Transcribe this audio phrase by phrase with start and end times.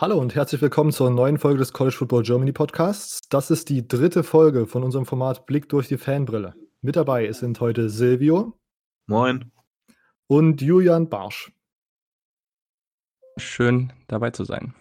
[0.00, 3.18] Hallo und herzlich willkommen zur neuen Folge des College Football Germany Podcasts.
[3.30, 6.54] Das ist die dritte Folge von unserem Format Blick durch die Fanbrille.
[6.82, 8.56] Mit dabei sind heute Silvio.
[9.08, 9.50] Moin.
[10.28, 11.50] Und Julian Barsch.
[13.38, 14.72] Schön dabei zu sein.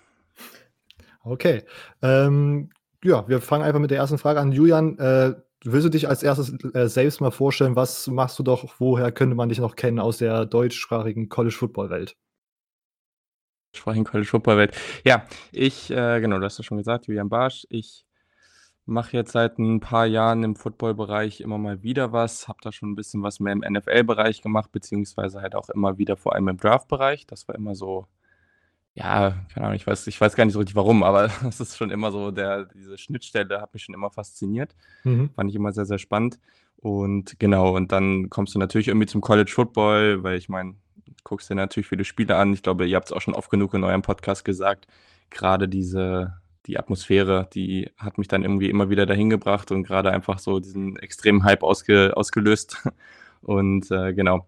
[1.23, 1.63] Okay.
[2.03, 2.69] Ähm,
[3.03, 4.51] ja, wir fangen einfach mit der ersten Frage an.
[4.51, 5.33] Julian, äh,
[5.65, 7.75] willst du dich als erstes äh, selbst mal vorstellen?
[7.75, 8.75] Was machst du doch?
[8.77, 12.15] Woher könnte man dich noch kennen aus der deutschsprachigen College Football Welt?
[13.77, 14.77] Sprachen College Football Welt.
[15.05, 17.65] Ja, ich, äh, genau, du hast ja schon gesagt, Julian Barsch.
[17.69, 18.05] Ich
[18.87, 22.91] mache jetzt seit ein paar Jahren im Football-Bereich immer mal wieder was, habe da schon
[22.91, 26.57] ein bisschen was mehr im NFL-Bereich gemacht, beziehungsweise halt auch immer wieder vor allem im
[26.57, 27.27] Draft-Bereich.
[27.27, 28.07] Das war immer so,
[28.93, 31.77] ja, keine Ahnung, ich weiß, ich weiß gar nicht so richtig warum, aber das ist
[31.77, 34.75] schon immer so, der, diese Schnittstelle hat mich schon immer fasziniert.
[35.03, 35.29] Mhm.
[35.35, 36.39] Fand ich immer sehr, sehr spannend.
[36.77, 40.75] Und genau, und dann kommst du natürlich irgendwie zum College Football, weil ich meine,
[41.23, 42.53] guckst dir natürlich viele Spiele an.
[42.53, 44.87] Ich glaube, ihr habt es auch schon oft genug in eurem Podcast gesagt.
[45.29, 50.11] Gerade diese, die Atmosphäre, die hat mich dann irgendwie immer wieder dahin gebracht und gerade
[50.11, 52.87] einfach so diesen extremen Hype ausge, ausgelöst.
[53.41, 54.47] Und äh, genau,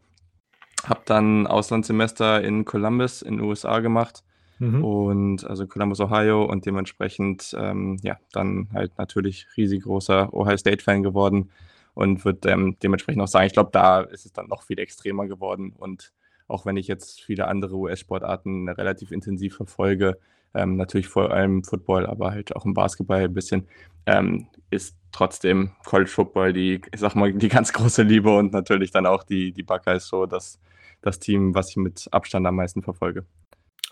[0.84, 4.24] habe dann Auslandssemester in Columbus in den USA gemacht.
[4.60, 4.84] Mhm.
[4.84, 11.02] Und also Columbus, Ohio und dementsprechend, ähm, ja, dann halt natürlich riesig großer Ohio State-Fan
[11.02, 11.50] geworden
[11.94, 15.28] und würde ähm, dementsprechend auch sagen, ich glaube, da ist es dann noch viel extremer
[15.28, 16.12] geworden und
[16.50, 20.18] auch wenn ich jetzt viele andere US-Sportarten relativ intensiv verfolge,
[20.54, 23.68] ähm, natürlich vor allem Football, aber halt auch im Basketball ein bisschen,
[24.06, 28.92] ähm, ist trotzdem College Football die, ich sag mal, die ganz große Liebe und natürlich
[28.92, 30.60] dann auch die, die Buckeyes so das,
[31.02, 33.26] das Team, was ich mit Abstand am meisten verfolge.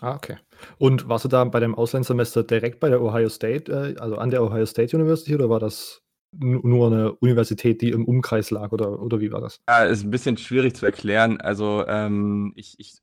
[0.00, 0.36] Ah, okay.
[0.78, 4.30] Und warst du da bei dem Auslandssemester direkt bei der Ohio State, äh, also an
[4.30, 9.00] der Ohio State University oder war das nur eine Universität, die im Umkreis lag oder,
[9.00, 9.60] oder wie war das?
[9.68, 11.40] Ja, ist ein bisschen schwierig zu erklären.
[11.40, 13.00] Also ähm, ich, ich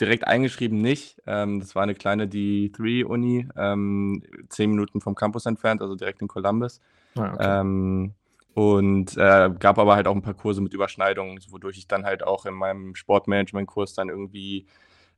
[0.00, 1.20] direkt eingeschrieben nicht.
[1.26, 6.28] Ähm, das war eine kleine D3-Uni, ähm, zehn Minuten vom Campus entfernt, also direkt in
[6.28, 6.80] Columbus.
[7.16, 7.60] Ah, okay.
[7.60, 8.14] ähm,
[8.54, 12.24] und äh, gab aber halt auch ein paar Kurse mit Überschneidungen, wodurch ich dann halt
[12.24, 14.66] auch in meinem Sportmanagement-Kurs dann irgendwie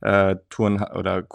[0.01, 1.25] äh, Touren oder,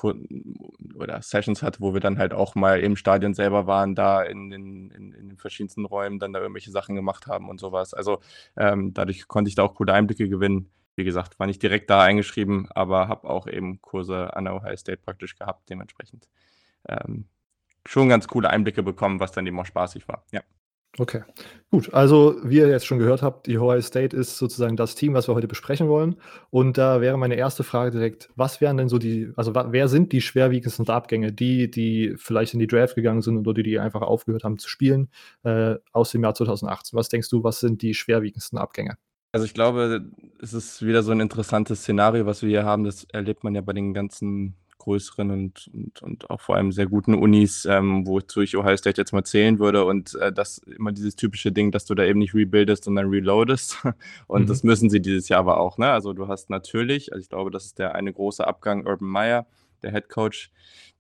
[0.95, 4.51] oder Sessions hatte, wo wir dann halt auch mal im Stadion selber waren, da in
[4.51, 7.95] den, in, in den verschiedensten Räumen dann da irgendwelche Sachen gemacht haben und sowas.
[7.95, 8.21] Also
[8.57, 10.71] ähm, dadurch konnte ich da auch coole Einblicke gewinnen.
[10.97, 14.77] Wie gesagt, war nicht direkt da eingeschrieben, aber habe auch eben Kurse an der Ohio
[14.77, 16.29] State praktisch gehabt, dementsprechend
[16.89, 17.27] ähm,
[17.85, 20.25] schon ganz coole Einblicke bekommen, was dann eben auch spaßig war.
[20.33, 20.41] Ja.
[20.99, 21.23] Okay,
[21.71, 21.93] gut.
[21.93, 25.29] Also, wie ihr jetzt schon gehört habt, die Ohio State ist sozusagen das Team, was
[25.29, 26.17] wir heute besprechen wollen.
[26.49, 30.13] Und da wäre meine erste Frage direkt: Was wären denn so die, also wer sind
[30.13, 34.01] die schwerwiegendsten Abgänge, die, die vielleicht in die Draft gegangen sind oder die, die einfach
[34.01, 35.11] aufgehört haben zu spielen
[35.45, 36.97] äh, aus dem Jahr 2018?
[36.97, 38.97] Was denkst du, was sind die schwerwiegendsten Abgänge?
[39.33, 42.85] Also ich glaube, es ist wieder so ein interessantes Szenario, was wir hier haben.
[42.85, 46.87] Das erlebt man ja bei den ganzen größeren und, und, und auch vor allem sehr
[46.87, 49.85] guten Unis, ähm, wozu ich Ohio State jetzt mal zählen würde.
[49.85, 53.09] Und äh, das immer dieses typische Ding, dass du da eben nicht rebuildest und dann
[53.09, 53.85] reloadest.
[54.29, 54.47] Und mhm.
[54.47, 55.77] das müssen sie dieses Jahr aber auch.
[55.77, 55.91] Ne?
[55.91, 59.47] Also du hast natürlich, also ich glaube, das ist der eine große Abgang, Urban Meyer,
[59.83, 60.53] der Head Coach,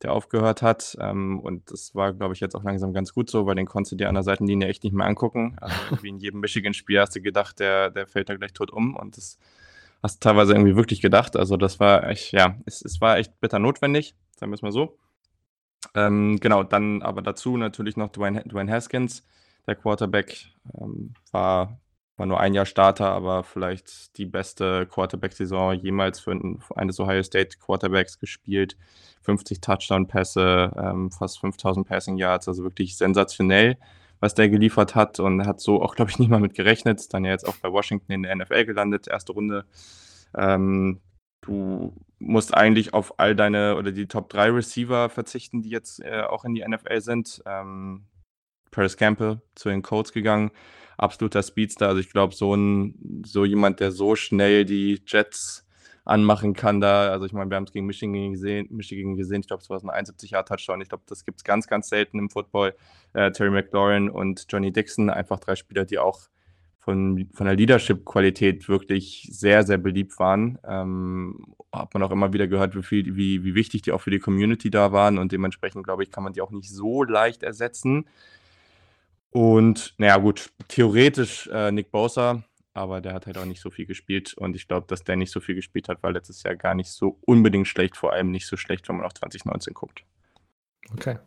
[0.02, 0.96] der aufgehört hat.
[1.00, 3.92] Ähm, und das war, glaube ich, jetzt auch langsam ganz gut so, weil den konntest
[3.92, 5.56] du dir an der Seitenlinie echt nicht mehr angucken.
[5.60, 8.96] Also wie in jedem Michigan-Spiel hast du gedacht, der, der fällt da gleich tot um.
[8.96, 9.38] Und das
[10.06, 11.36] hast teilweise irgendwie wirklich gedacht.
[11.36, 14.72] Also das war echt, ja, es, es war echt bitter notwendig, sagen wir es mal
[14.72, 14.98] so.
[15.94, 19.24] Ähm, genau, dann aber dazu natürlich noch Dwayne, Dwayne Haskins,
[19.66, 21.80] der Quarterback, ähm, war,
[22.16, 27.22] war nur ein Jahr Starter, aber vielleicht die beste Quarterback-Saison jemals für, für eines Ohio
[27.22, 28.76] State Quarterbacks gespielt.
[29.22, 33.76] 50 Touchdown-Pässe, ähm, fast 5000 Passing Yards, also wirklich sensationell
[34.20, 37.12] was der geliefert hat und hat so auch, glaube ich, nicht mal mit gerechnet.
[37.12, 39.64] Dann ja jetzt auch bei Washington in der NFL gelandet, erste Runde.
[40.36, 41.00] Ähm,
[41.42, 46.22] du musst eigentlich auf all deine oder die Top 3 Receiver verzichten, die jetzt äh,
[46.22, 47.42] auch in die NFL sind.
[47.46, 48.06] Ähm,
[48.70, 50.50] Paris Campbell zu den Colts gegangen,
[50.98, 51.88] absoluter Speedster.
[51.88, 55.65] Also ich glaube, so ein so jemand, der so schnell die Jets
[56.06, 57.08] anmachen kann da.
[57.08, 59.40] Also ich meine, wir haben es gegen Michigan gesehen, Michigan gesehen.
[59.40, 61.66] Ich glaube, es war so ein 71 Jahr touchdown Ich glaube, das gibt es ganz,
[61.66, 62.74] ganz selten im Football.
[63.12, 66.28] Äh, Terry McLaurin und Johnny Dixon, einfach drei Spieler, die auch
[66.78, 70.58] von, von der Leadership-Qualität wirklich sehr, sehr beliebt waren.
[70.64, 74.12] Ähm, hat man auch immer wieder gehört, wie, viel, wie, wie wichtig die auch für
[74.12, 77.42] die Community da waren und dementsprechend, glaube ich, kann man die auch nicht so leicht
[77.42, 78.06] ersetzen.
[79.30, 82.44] Und naja, gut, theoretisch äh, Nick Bosa,
[82.76, 85.32] aber der hat halt auch nicht so viel gespielt und ich glaube, dass der nicht
[85.32, 88.46] so viel gespielt hat, weil letztes Jahr gar nicht so unbedingt schlecht, vor allem nicht
[88.46, 90.04] so schlecht, wenn man auf 2019 guckt.
[90.92, 91.18] Okay.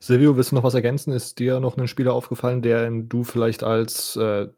[0.00, 1.12] Silvio, willst du noch was ergänzen?
[1.12, 4.48] Ist dir noch ein Spieler aufgefallen, den du vielleicht als äh,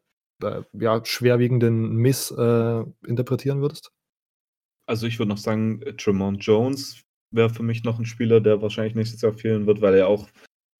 [0.42, 3.92] äh, ja, schwerwiegenden Miss äh, interpretieren würdest?
[4.86, 8.62] Also ich würde noch sagen, äh, Tremont Jones wäre für mich noch ein Spieler, der
[8.62, 10.28] wahrscheinlich nächstes Jahr fehlen wird, weil er auch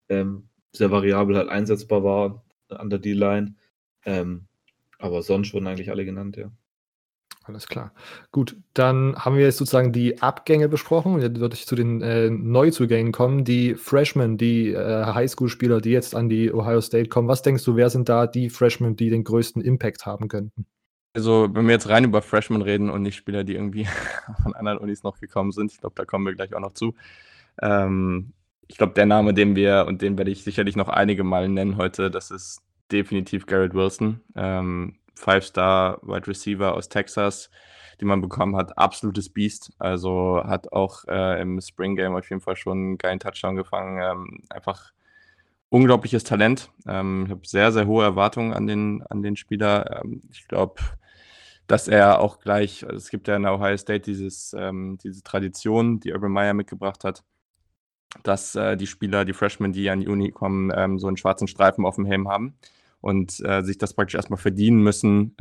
[0.09, 3.55] ähm, sehr variabel halt einsetzbar war an der D-Line.
[4.07, 4.49] Ähm,
[4.99, 6.51] aber sonst wurden eigentlich alle genannt, ja.
[7.49, 7.93] Alles klar.
[8.31, 11.19] Gut, dann haben wir jetzt sozusagen die Abgänge besprochen.
[11.23, 13.45] Jetzt würde ich zu den äh, Neuzugängen kommen.
[13.45, 17.27] Die Freshmen, die äh, Highschool-Spieler, die jetzt an die Ohio State kommen.
[17.27, 20.67] Was denkst du, wer sind da die Freshmen, die den größten Impact haben könnten?
[21.15, 23.87] Also, wenn wir jetzt rein über Freshmen reden und nicht Spieler, die irgendwie
[24.43, 26.95] von anderen Unis noch gekommen sind, ich glaube, da kommen wir gleich auch noch zu.
[27.63, 28.35] Ähm,
[28.67, 31.79] ich glaube, der Name, den wir, und den werde ich sicherlich noch einige Mal nennen
[31.79, 34.21] heute, das ist definitiv Garrett Wilson.
[34.35, 37.51] Ähm, Five-Star Wide Receiver aus Texas,
[38.01, 38.79] die man bekommen hat.
[38.79, 39.73] Absolutes Beast.
[39.79, 44.01] Also hat auch äh, im Spring Game auf jeden Fall schon einen geilen Touchdown gefangen.
[44.01, 44.93] Ähm, einfach
[45.71, 46.71] unglaubliches Talent.
[46.87, 50.03] Ähm, ich habe sehr, sehr hohe Erwartungen an den, an den Spieler.
[50.03, 50.81] Ähm, ich glaube,
[51.67, 56.01] dass er auch gleich, also es gibt ja in Ohio State dieses, ähm, diese Tradition,
[56.01, 57.25] die Urban Meyer mitgebracht hat,
[58.23, 61.49] dass äh, die Spieler, die Freshmen, die an die Uni kommen, ähm, so einen schwarzen
[61.49, 62.55] Streifen auf dem Helm haben
[63.01, 65.37] und äh, sich das praktisch erstmal verdienen müssen,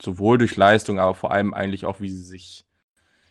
[0.00, 2.64] sowohl durch Leistung, aber vor allem eigentlich auch, wie sie sich,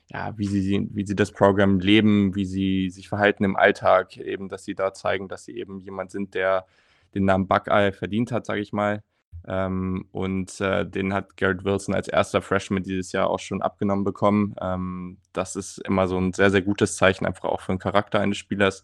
[0.09, 4.49] ja, wie sie, wie sie das Programm leben, wie sie sich verhalten im Alltag, eben,
[4.49, 6.65] dass sie da zeigen, dass sie eben jemand sind, der
[7.13, 9.03] den Namen Buckeye verdient hat, sage ich mal.
[9.47, 14.03] Ähm, und äh, den hat Garrett Wilson als erster Freshman dieses Jahr auch schon abgenommen
[14.03, 14.55] bekommen.
[14.59, 18.19] Ähm, das ist immer so ein sehr, sehr gutes Zeichen, einfach auch für den Charakter
[18.19, 18.83] eines Spielers.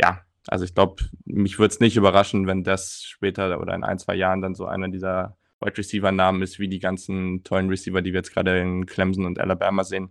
[0.00, 3.98] Ja, also ich glaube, mich würde es nicht überraschen, wenn das später oder in ein,
[3.98, 8.12] zwei Jahren dann so einer dieser Wide Receiver-Namen ist, wie die ganzen tollen Receiver, die
[8.12, 10.10] wir jetzt gerade in Clemson und Alabama sehen.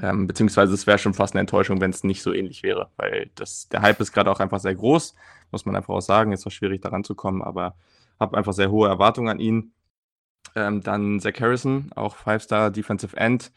[0.00, 3.30] Ähm, beziehungsweise es wäre schon fast eine Enttäuschung, wenn es nicht so ähnlich wäre, weil
[3.34, 5.14] das, der Hype ist gerade auch einfach sehr groß,
[5.50, 6.32] muss man einfach auch sagen.
[6.32, 7.74] Ist auch schwierig daran zu kommen, aber
[8.20, 9.72] habe einfach sehr hohe Erwartungen an ihn.
[10.54, 13.52] Ähm, dann Zach Harrison, auch Five-Star Defensive End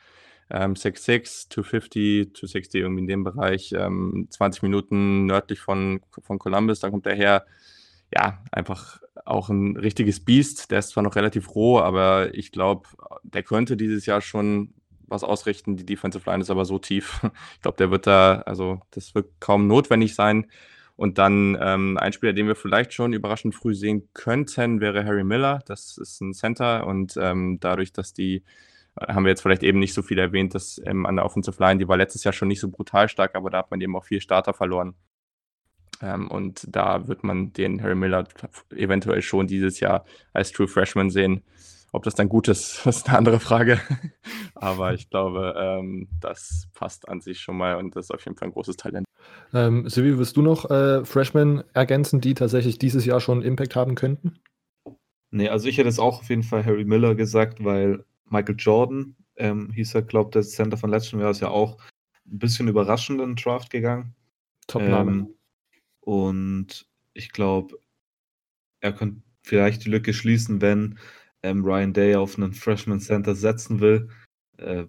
[0.52, 6.80] ähm, 6'6, 250, 260 irgendwie in dem Bereich, ähm, 20 Minuten nördlich von, von Columbus,
[6.80, 7.46] da kommt er her.
[8.14, 10.72] Ja, einfach auch ein richtiges Biest.
[10.72, 12.88] Der ist zwar noch relativ roh, aber ich glaube,
[13.24, 14.74] der könnte dieses Jahr schon
[15.08, 15.78] was ausrichten.
[15.78, 17.22] Die Defensive Line ist aber so tief.
[17.56, 20.48] Ich glaube, der wird da, also das wird kaum notwendig sein.
[20.96, 25.24] Und dann ähm, ein Spieler, den wir vielleicht schon überraschend früh sehen könnten, wäre Harry
[25.24, 25.62] Miller.
[25.66, 28.44] Das ist ein Center und ähm, dadurch, dass die
[29.00, 31.80] haben wir jetzt vielleicht eben nicht so viel erwähnt, dass ähm, an der Offensive Line,
[31.80, 34.06] die war letztes Jahr schon nicht so brutal stark, aber da hat man eben auch
[34.06, 34.96] viel Starter verloren.
[36.02, 38.28] Ähm, und da wird man den Harry Miller
[38.76, 41.44] eventuell schon dieses Jahr als True Freshman sehen.
[41.94, 43.80] Ob das dann gut ist, ist eine andere Frage.
[44.56, 48.38] aber ich glaube, ähm, das passt an sich schon mal und das ist auf jeden
[48.38, 49.06] Fall ein großes Talent.
[49.54, 53.96] Ähm, Silvi, wirst du noch äh, Freshmen ergänzen, die tatsächlich dieses Jahr schon Impact haben
[53.96, 54.40] könnten?
[55.30, 59.16] Nee, also ich hätte es auch auf jeden Fall Harry Miller gesagt, weil Michael Jordan,
[59.36, 61.78] ähm, hieß er, glaube der Center von letztem Jahr, ist ja auch
[62.26, 64.16] ein bisschen überraschend in den Draft gegangen.
[64.68, 65.12] Top-Name.
[65.12, 65.36] Ähm,
[66.00, 67.78] und ich glaube,
[68.80, 70.98] er könnte vielleicht die Lücke schließen, wenn
[71.44, 74.10] ähm, Ryan Day auf einen Freshman Center setzen will.
[74.58, 74.86] Äh,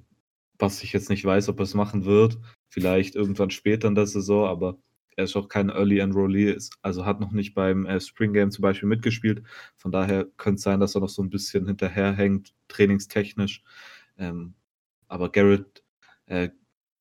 [0.59, 2.39] was ich jetzt nicht weiß, ob er es machen wird.
[2.69, 4.79] Vielleicht irgendwann später in der Saison, aber
[5.17, 8.63] er ist auch kein Early Enrollee, also hat noch nicht beim äh, Spring Game zum
[8.63, 9.43] Beispiel mitgespielt.
[9.77, 13.63] Von daher könnte es sein, dass er noch so ein bisschen hinterherhängt, trainingstechnisch.
[14.19, 14.55] Ähm,
[15.09, 15.83] aber Garrett,
[16.27, 16.51] äh,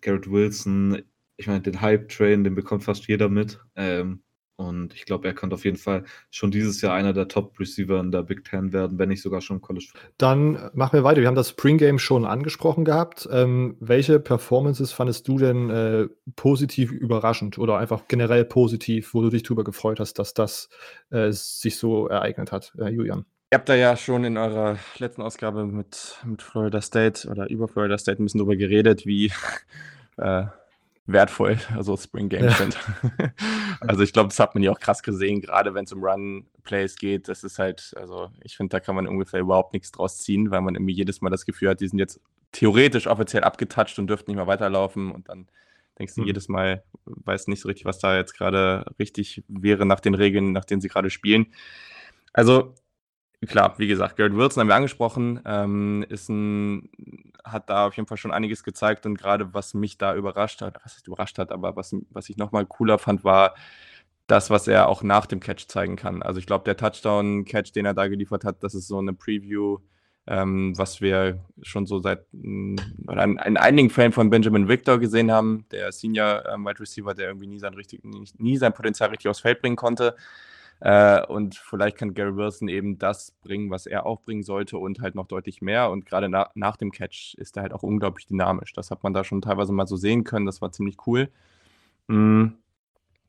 [0.02, 1.04] Garrett Wilson,
[1.38, 3.60] ich meine, den Hype-Train, den bekommt fast jeder mit.
[3.76, 4.24] Ähm,
[4.62, 8.12] und ich glaube, er könnte auf jeden Fall schon dieses Jahr einer der Top-Receiver in
[8.12, 9.92] der Big Ten werden, wenn nicht sogar schon College.
[10.18, 11.22] Dann machen wir weiter.
[11.22, 13.28] Wir haben das Spring Game schon angesprochen gehabt.
[13.32, 19.30] Ähm, welche Performances fandest du denn äh, positiv überraschend oder einfach generell positiv, wo du
[19.30, 20.70] dich darüber gefreut hast, dass das
[21.10, 23.26] äh, sich so ereignet hat, äh, Julian?
[23.52, 27.68] Ihr habt da ja schon in eurer letzten Ausgabe mit, mit Florida State oder über
[27.68, 29.32] Florida State ein bisschen drüber geredet, wie
[30.18, 30.46] äh,
[31.14, 32.58] wertvoll, also Spring Games ja.
[32.58, 32.78] sind.
[33.82, 36.96] also ich glaube, das hat man ja auch krass gesehen, gerade wenn es um Run-Plays
[36.96, 37.28] geht.
[37.28, 40.62] Das ist halt, also ich finde, da kann man ungefähr überhaupt nichts draus ziehen, weil
[40.62, 42.20] man irgendwie jedes Mal das Gefühl hat, die sind jetzt
[42.52, 45.48] theoretisch offiziell abgetatscht und dürften nicht mehr weiterlaufen und dann
[46.00, 46.28] denkst du mhm.
[46.28, 50.52] jedes Mal, weiß nicht so richtig, was da jetzt gerade richtig wäre nach den Regeln,
[50.52, 51.48] nach denen sie gerade spielen.
[52.34, 52.76] Also
[53.48, 56.90] klar, wie gesagt, Garrett Wilson haben wir angesprochen, ähm, ist ein,
[57.44, 60.78] hat da auf jeden Fall schon einiges gezeigt und gerade was mich da überrascht hat,
[60.84, 63.56] was überrascht hat, aber was, was ich nochmal cooler fand, war
[64.28, 66.24] das, was er auch nach dem Catch zeigen kann.
[66.24, 69.80] Also ich glaube, der Touchdown-Catch, den er da geliefert hat, das ist so eine Preview,
[70.28, 75.32] ähm, was wir schon so seit oder in, in, einigen Fällen von Benjamin Victor gesehen
[75.32, 79.10] haben, der Senior ähm, Wide Receiver, der irgendwie nie sein, richtig, nie, nie sein Potenzial
[79.10, 80.16] richtig aufs Feld bringen konnte.
[80.82, 85.00] Äh, und vielleicht kann Gary Wilson eben das bringen, was er auch bringen sollte und
[85.00, 85.92] halt noch deutlich mehr.
[85.92, 88.74] Und gerade na nach dem Catch ist er halt auch unglaublich dynamisch.
[88.74, 90.48] Das hat man da schon teilweise mal so sehen können.
[90.48, 91.30] Das war ziemlich cool.
[92.08, 92.48] Mm.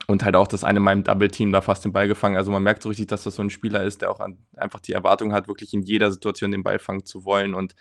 [0.09, 2.37] Und halt auch, dass eine in meinem Double-Team da fast den Ball gefangen.
[2.37, 4.80] Also man merkt so richtig, dass das so ein Spieler ist, der auch an, einfach
[4.80, 7.54] die Erwartung hat, wirklich in jeder Situation den Ball fangen zu wollen.
[7.54, 7.76] Und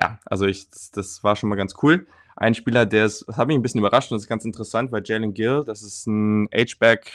[0.00, 2.06] ja, also ich, das, das war schon mal ganz cool.
[2.34, 4.92] Ein Spieler, der ist, das hat mich ein bisschen überrascht und das ist ganz interessant,
[4.92, 7.12] weil Jalen Gill, das ist ein H-Back,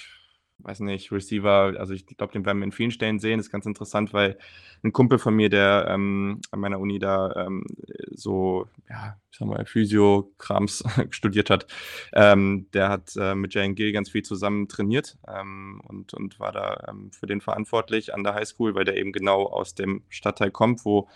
[0.63, 3.37] weiß nicht, Receiver, also ich glaube, den werden wir in vielen Stellen sehen.
[3.37, 4.37] Das ist ganz interessant, weil
[4.83, 7.65] ein Kumpel von mir, der ähm, an meiner Uni da ähm,
[8.11, 11.67] so, ja, ich sag mal, Physio-Krams studiert hat,
[12.13, 16.51] ähm, der hat äh, mit Jane Gill ganz viel zusammen trainiert ähm, und, und war
[16.51, 20.51] da ähm, für den verantwortlich an der Highschool, weil der eben genau aus dem Stadtteil
[20.51, 21.07] kommt, wo,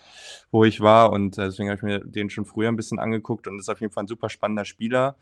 [0.50, 3.46] wo ich war und äh, deswegen habe ich mir den schon früher ein bisschen angeguckt
[3.48, 5.16] und ist auf jeden Fall ein super spannender Spieler.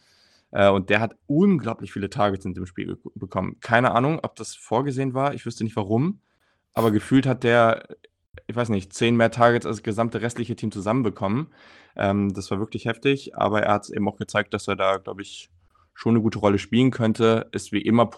[0.55, 3.57] Äh, und der hat unglaublich viele Targets in dem Spiel bekommen.
[3.61, 5.35] Keine Ahnung, ob das vorgesehen war.
[5.35, 6.21] Ich wüsste nicht warum.
[6.73, 7.89] Aber gefühlt hat der,
[8.47, 11.49] ich weiß nicht, zehn mehr Targets als das gesamte restliche Team zusammenbekommen.
[11.97, 13.37] Ähm, das war wirklich heftig.
[13.37, 15.51] Aber er hat eben auch gezeigt, dass er da, glaube ich,
[15.93, 17.49] schon eine gute Rolle spielen könnte.
[17.51, 18.09] Ist wie immer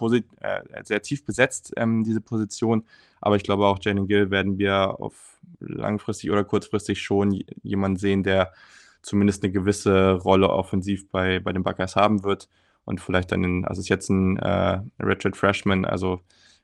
[0.41, 2.85] äh, sehr tief besetzt, ähm, diese Position.
[3.19, 8.21] Aber ich glaube auch Jalen Gill werden wir auf langfristig oder kurzfristig schon jemanden sehen,
[8.21, 8.53] der
[9.01, 12.49] zumindest eine gewisse Rolle offensiv bei, bei den Buckeyes haben wird
[12.85, 16.21] und vielleicht dann, in, also ist jetzt ein äh, Richard Freshman, also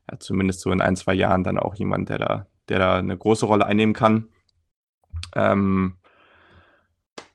[0.10, 3.18] ja, zumindest so in ein, zwei Jahren dann auch jemand, der da, der da eine
[3.18, 4.30] große Rolle einnehmen kann.
[5.36, 5.98] Ähm,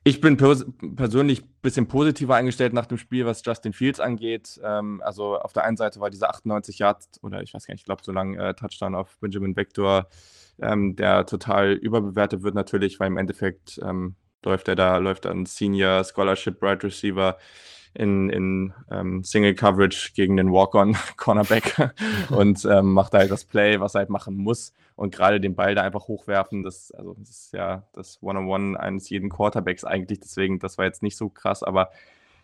[0.05, 0.65] ich bin pers
[0.97, 4.59] persönlich ein bisschen positiver eingestellt nach dem Spiel, was Justin Fields angeht.
[4.65, 7.83] Ähm, also auf der einen Seite war dieser 98 Yard oder ich weiß gar nicht,
[7.83, 10.09] ich glaube so lange äh, Touchdown auf Benjamin Vector,
[10.61, 15.47] ähm, der total überbewertet wird natürlich, weil im Endeffekt ähm, läuft er da, läuft ein
[15.47, 17.37] Senior Scholarship Wide Receiver
[17.95, 21.93] in, in ähm, Single Coverage gegen den Walk-On Cornerback
[22.31, 25.75] und ähm, macht halt das Play, was er halt machen muss und gerade den Ball
[25.75, 29.85] da einfach hochwerfen, das, also das ist ja das One-on-One -on -One eines jeden Quarterbacks
[29.85, 31.91] eigentlich, deswegen, das war jetzt nicht so krass, aber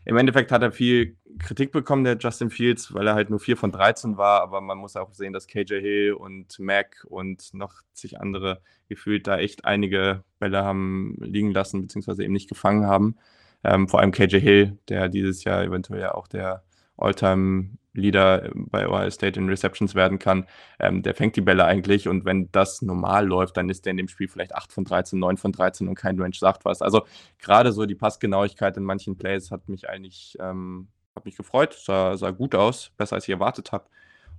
[0.05, 3.57] im Endeffekt hat er viel Kritik bekommen, der Justin Fields, weil er halt nur 4
[3.57, 7.83] von 13 war, aber man muss auch sehen, dass KJ Hill und Mac und noch
[7.93, 13.17] zig andere gefühlt da echt einige Bälle haben liegen lassen, beziehungsweise eben nicht gefangen haben.
[13.65, 16.63] Ähm, vor allem KJ Hill, der dieses Jahr eventuell ja auch der
[16.97, 20.47] Alltime Leader bei Ohio State in Receptions werden kann,
[20.81, 23.97] ähm, der fängt die Bälle eigentlich und wenn das normal läuft, dann ist der in
[23.97, 26.83] dem Spiel vielleicht 8 von 13, 9 von 13 und kein Range sagt was.
[26.83, 27.07] Also
[27.39, 32.17] gerade so die Passgenauigkeit in manchen Plays hat mich eigentlich, ähm, hat mich gefreut, sah,
[32.17, 33.87] sah gut aus, besser als ich erwartet habe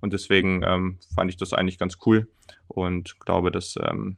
[0.01, 2.27] und deswegen ähm, fand ich das eigentlich ganz cool
[2.67, 4.17] und glaube, dass, ähm,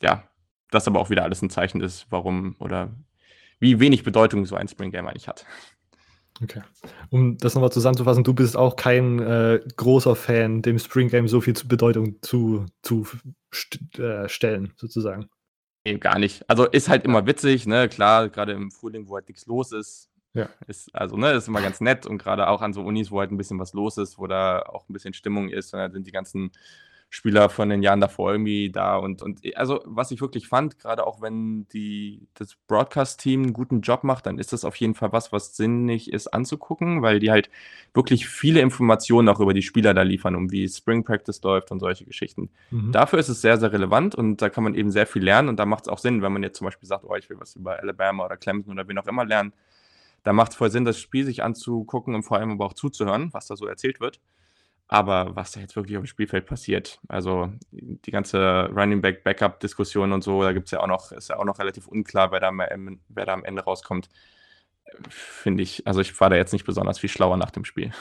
[0.00, 0.24] ja,
[0.70, 2.94] das aber auch wieder alles ein Zeichen ist, warum oder
[3.58, 5.44] wie wenig Bedeutung so ein Spring Game eigentlich hat.
[6.42, 6.62] Okay.
[7.10, 11.40] Um das nochmal zusammenzufassen, du bist auch kein äh, großer Fan, dem Spring Game so
[11.40, 13.06] viel Bedeutung zu, zu
[13.54, 15.28] st äh, stellen, sozusagen.
[15.84, 16.48] Nee, gar nicht.
[16.48, 17.88] Also ist halt immer witzig, ne?
[17.88, 20.10] Klar, gerade im Frühling, wo halt nichts los ist.
[20.32, 20.48] Ja.
[20.66, 23.32] Ist, also, ne, ist immer ganz nett und gerade auch an so Unis, wo halt
[23.32, 26.06] ein bisschen was los ist, wo da auch ein bisschen Stimmung ist, und dann sind
[26.06, 26.52] die ganzen
[27.12, 31.04] Spieler von den Jahren davor irgendwie da und, und also was ich wirklich fand, gerade
[31.04, 35.12] auch wenn die, das Broadcast-Team einen guten Job macht, dann ist das auf jeden Fall
[35.12, 37.50] was, was sinnig ist anzugucken, weil die halt
[37.94, 41.80] wirklich viele Informationen auch über die Spieler da liefern, um wie Spring Practice läuft und
[41.80, 42.48] solche Geschichten.
[42.70, 42.92] Mhm.
[42.92, 45.58] Dafür ist es sehr, sehr relevant und da kann man eben sehr viel lernen und
[45.58, 47.56] da macht es auch Sinn, wenn man jetzt zum Beispiel sagt, oh, ich will was
[47.56, 49.52] über Alabama oder Clemson oder wen auch immer lernen,
[50.22, 53.30] da macht es voll Sinn, das Spiel sich anzugucken und vor allem aber auch zuzuhören,
[53.32, 54.20] was da so erzählt wird.
[54.92, 59.60] Aber was da jetzt wirklich auf dem Spielfeld passiert, also die ganze Running Back Backup
[59.60, 62.32] Diskussion und so, da gibt es ja auch noch, ist ja auch noch relativ unklar,
[62.32, 64.08] wer da, wer da am Ende rauskommt.
[65.08, 67.92] Finde ich, also ich war da jetzt nicht besonders viel schlauer nach dem Spiel.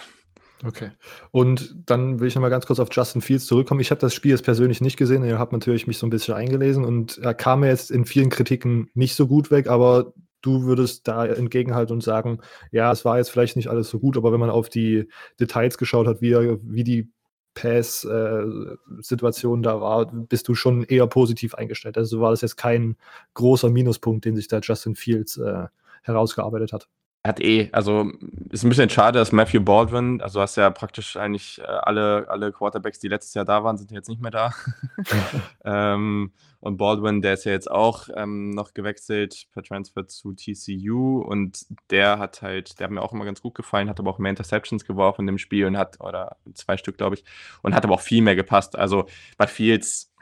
[0.66, 0.90] Okay.
[1.30, 3.82] Und dann will ich nochmal ganz kurz auf Justin Fields zurückkommen.
[3.82, 5.24] Ich habe das Spiel jetzt persönlich nicht gesehen.
[5.24, 8.32] Ihr habt natürlich mich so ein bisschen eingelesen und er kam mir jetzt in vielen
[8.32, 12.40] Kritiken nicht so gut weg, aber du würdest da entgegenhalten und sagen,
[12.72, 15.08] ja, es war jetzt vielleicht nicht alles so gut, aber wenn man auf die
[15.40, 17.12] Details geschaut hat, wie, wie die
[17.54, 21.98] Pass-Situation äh, da war, bist du schon eher positiv eingestellt.
[21.98, 22.96] Also war das jetzt kein
[23.34, 25.68] großer Minuspunkt, den sich da Justin Fields äh,
[26.04, 26.88] herausgearbeitet hat.
[27.28, 28.10] Hat eh, also
[28.50, 32.54] ist ein bisschen schade, dass Matthew Baldwin, also hast ja praktisch eigentlich äh, alle, alle
[32.54, 34.54] Quarterbacks, die letztes Jahr da waren, sind jetzt nicht mehr da.
[35.66, 41.20] ähm, und Baldwin, der ist ja jetzt auch ähm, noch gewechselt per Transfer zu TCU
[41.22, 44.20] und der hat halt, der hat mir auch immer ganz gut gefallen, hat aber auch
[44.20, 47.26] mehr Interceptions geworfen in dem Spiel und hat, oder zwei Stück, glaube ich,
[47.62, 48.78] und hat aber auch viel mehr gepasst.
[48.78, 49.08] Also
[49.38, 50.14] bei Fields,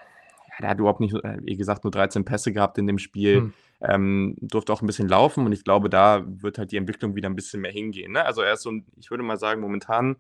[0.49, 3.41] ja, der hat überhaupt nicht, äh, wie gesagt, nur 13 Pässe gehabt in dem Spiel.
[3.41, 7.15] Hm ähm, durfte auch ein bisschen laufen und ich glaube, da wird halt die Entwicklung
[7.15, 8.13] wieder ein bisschen mehr hingehen.
[8.13, 8.25] Ne?
[8.25, 10.17] Also er ist so, ich würde mal sagen, momentan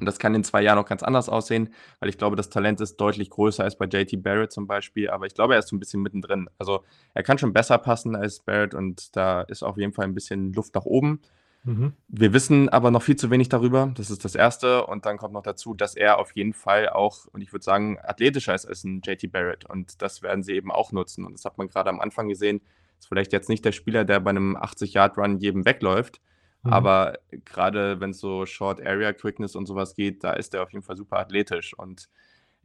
[0.00, 2.80] Und das kann in zwei Jahren auch ganz anders aussehen, weil ich glaube, das Talent
[2.80, 5.10] ist deutlich größer als bei JT Barrett zum Beispiel.
[5.10, 6.48] Aber ich glaube, er ist so ein bisschen mittendrin.
[6.58, 6.84] Also
[7.14, 10.52] er kann schon besser passen als Barrett und da ist auf jeden Fall ein bisschen
[10.52, 11.20] Luft nach oben.
[11.64, 11.92] Mhm.
[12.08, 13.92] Wir wissen aber noch viel zu wenig darüber.
[13.94, 14.86] Das ist das Erste.
[14.86, 17.98] Und dann kommt noch dazu, dass er auf jeden Fall auch, und ich würde sagen,
[18.02, 19.68] athletischer ist als ein JT Barrett.
[19.68, 21.24] Und das werden sie eben auch nutzen.
[21.24, 22.60] Und das hat man gerade am Anfang gesehen.
[22.98, 26.20] Ist vielleicht jetzt nicht der Spieler, der bei einem 80-Yard-Run jedem wegläuft.
[26.62, 26.72] Mhm.
[26.72, 30.72] Aber gerade wenn es so Short Area Quickness und sowas geht, da ist er auf
[30.72, 31.74] jeden Fall super athletisch.
[31.74, 32.08] Und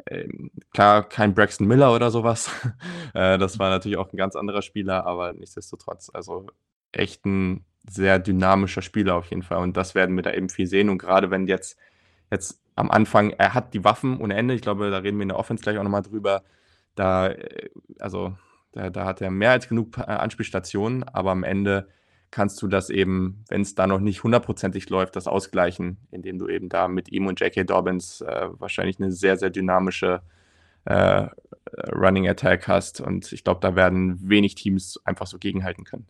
[0.07, 2.49] ähm, klar, kein Braxton Miller oder sowas.
[3.13, 6.47] äh, das war natürlich auch ein ganz anderer Spieler, aber nichtsdestotrotz, also
[6.93, 9.61] echt ein sehr dynamischer Spieler auf jeden Fall.
[9.61, 10.89] Und das werden wir da eben viel sehen.
[10.89, 11.77] Und gerade wenn jetzt,
[12.31, 15.29] jetzt am Anfang, er hat die Waffen ohne Ende, ich glaube, da reden wir in
[15.29, 16.43] der Offense gleich auch nochmal drüber.
[16.95, 17.69] Da, äh,
[17.99, 18.35] also,
[18.71, 21.87] da, da hat er mehr als genug äh, Anspielstationen, aber am Ende
[22.31, 26.47] kannst du das eben, wenn es da noch nicht hundertprozentig läuft, das ausgleichen, indem du
[26.47, 27.63] eben da mit ihm und J.K.
[27.63, 30.23] Dobbins äh, wahrscheinlich eine sehr, sehr dynamische
[30.85, 31.27] äh,
[31.91, 33.01] Running Attack hast.
[33.01, 36.07] Und ich glaube, da werden wenig Teams einfach so gegenhalten können.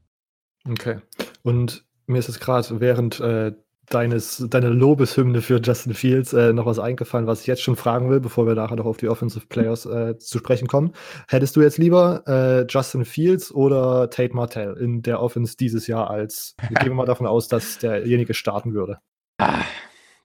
[0.69, 0.99] Okay.
[1.41, 3.53] Und mir ist es gerade während äh,
[3.89, 8.09] deines, deiner Lobeshymne für Justin Fields äh, noch was eingefallen, was ich jetzt schon fragen
[8.09, 10.93] will, bevor wir nachher noch auf die Offensive Players äh, zu sprechen kommen.
[11.27, 16.09] Hättest du jetzt lieber äh, Justin Fields oder Tate Martell in der Offense dieses Jahr
[16.09, 18.99] als, wir gehen mal davon aus, dass derjenige starten würde?
[19.37, 19.63] Ah,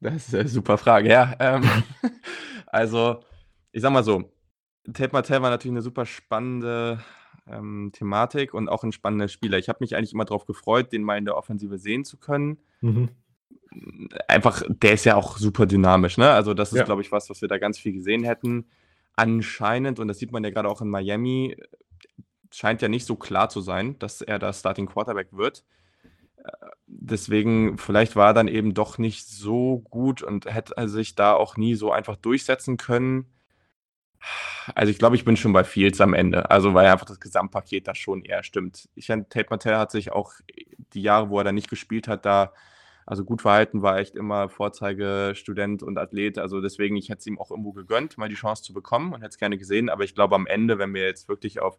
[0.00, 1.35] das ist eine super Frage, ja.
[1.40, 1.68] Ähm,
[2.66, 3.21] also,
[3.73, 4.30] ich sag mal so,
[4.92, 7.00] Tate Martell war natürlich eine super spannende
[7.50, 9.59] ähm, Thematik und auch ein spannender Spieler.
[9.59, 12.59] Ich habe mich eigentlich immer darauf gefreut, den mal in der Offensive sehen zu können.
[12.81, 13.11] Mhm.
[14.28, 16.31] Einfach, der ist ja auch super dynamisch, ne?
[16.31, 16.85] Also, das ist, ja.
[16.85, 18.67] glaube ich, was, was wir da ganz viel gesehen hätten.
[19.14, 21.57] Anscheinend, und das sieht man ja gerade auch in Miami,
[22.50, 25.64] scheint ja nicht so klar zu sein, dass er da Starting Quarterback wird.
[26.87, 31.57] Deswegen, vielleicht war er dann eben doch nicht so gut und hätte sich da auch
[31.57, 33.26] nie so einfach durchsetzen können.
[34.75, 36.51] Also ich glaube, ich bin schon bei Fields am Ende.
[36.51, 38.89] Also weil einfach das Gesamtpaket da schon eher stimmt.
[38.95, 40.33] Ich finde, Tate Martell hat sich auch
[40.93, 42.53] die Jahre, wo er da nicht gespielt hat, da
[43.07, 46.37] also gut verhalten, war echt immer Vorzeigestudent und Athlet.
[46.37, 49.21] Also deswegen, ich hätte es ihm auch irgendwo gegönnt, mal die Chance zu bekommen und
[49.21, 49.89] hätte es gerne gesehen.
[49.89, 51.78] Aber ich glaube, am Ende, wenn wir jetzt wirklich auf,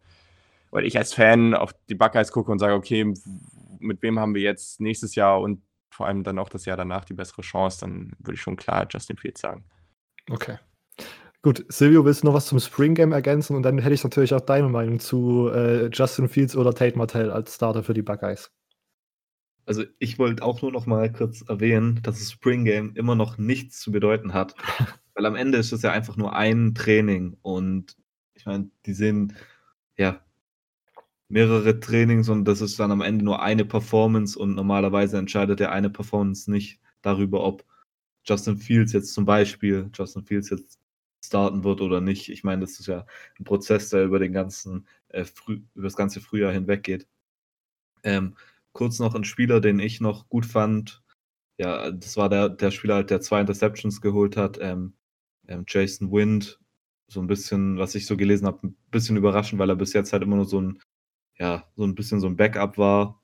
[0.71, 3.13] weil ich als Fan auf die Buckeyes gucke und sage, okay,
[3.77, 7.05] mit wem haben wir jetzt nächstes Jahr und vor allem dann auch das Jahr danach
[7.05, 9.65] die bessere Chance, dann würde ich schon klar Justin Fields sagen.
[10.31, 10.57] Okay.
[11.41, 13.55] Gut, Silvio, willst du noch was zum Spring Game ergänzen?
[13.55, 17.31] Und dann hätte ich natürlich auch deine Meinung zu äh, Justin Fields oder Tate Martell
[17.31, 18.51] als Starter für die Buckeyes.
[19.65, 23.37] Also ich wollte auch nur noch mal kurz erwähnen, dass das Spring Game immer noch
[23.37, 24.53] nichts zu bedeuten hat.
[25.13, 27.37] Weil am Ende ist es ja einfach nur ein Training.
[27.41, 27.95] Und
[28.33, 29.37] ich meine, die sehen
[29.95, 30.19] ja
[31.29, 35.71] mehrere Trainings und das ist dann am Ende nur eine Performance und normalerweise entscheidet der
[35.71, 37.63] eine Performance nicht darüber, ob
[38.25, 40.78] Justin Fields jetzt zum Beispiel, Justin Fields jetzt
[41.23, 42.29] starten wird oder nicht.
[42.29, 43.05] Ich meine, das ist ja
[43.39, 47.07] ein Prozess, der über den ganzen, äh, über das ganze Frühjahr hinweg geht.
[48.03, 48.35] Ähm,
[48.73, 51.03] kurz noch ein Spieler, den ich noch gut fand.
[51.57, 54.57] Ja, das war der, der Spieler, der zwei Interceptions geholt hat.
[54.61, 54.93] Ähm,
[55.47, 56.59] ähm, Jason Wind,
[57.07, 60.13] so ein bisschen, was ich so gelesen habe, ein bisschen überraschend, weil er bis jetzt
[60.13, 60.79] halt immer nur so ein,
[61.37, 63.21] ja, so ein bisschen so ein Backup war.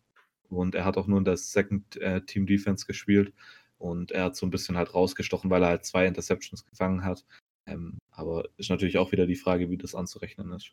[0.49, 3.33] Und er hat auch nur in der Second äh, Team Defense gespielt.
[3.77, 7.25] Und er hat so ein bisschen halt rausgestochen, weil er halt zwei Interceptions gefangen hat.
[7.67, 10.71] Ähm, aber ist natürlich auch wieder die Frage, wie das anzurechnen ist.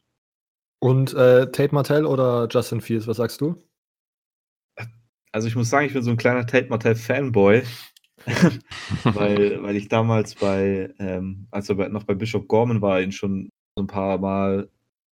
[0.78, 3.62] Und äh, Tate Martell oder Justin Fields, was sagst du?
[5.30, 7.62] Also ich muss sagen, ich bin so ein kleiner Tate Martell Fanboy,
[9.04, 13.48] weil, weil ich damals bei, ähm, als er noch bei Bishop Gorman war, ihn schon
[13.76, 14.68] so ein paar Mal ein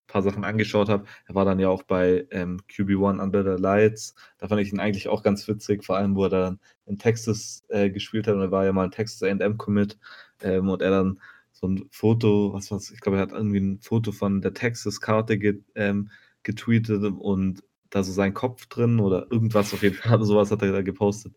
[0.08, 1.04] paar Sachen angeschaut habe.
[1.26, 4.14] Er war dann ja auch bei ähm, QB1 Under the Lights.
[4.38, 7.62] Da fand ich ihn eigentlich auch ganz witzig, vor allem, wo er dann in Texas
[7.68, 9.98] äh, gespielt hat und er war ja mal ein Texas AM Commit
[10.42, 11.20] ähm, und er dann
[11.60, 15.38] so ein Foto, was was, ich glaube, er hat irgendwie ein Foto von der Texas-Karte
[15.38, 16.10] get, ähm,
[16.42, 20.72] getweetet und da so sein Kopf drin oder irgendwas auf jeden Fall, sowas hat er
[20.72, 21.34] da gepostet.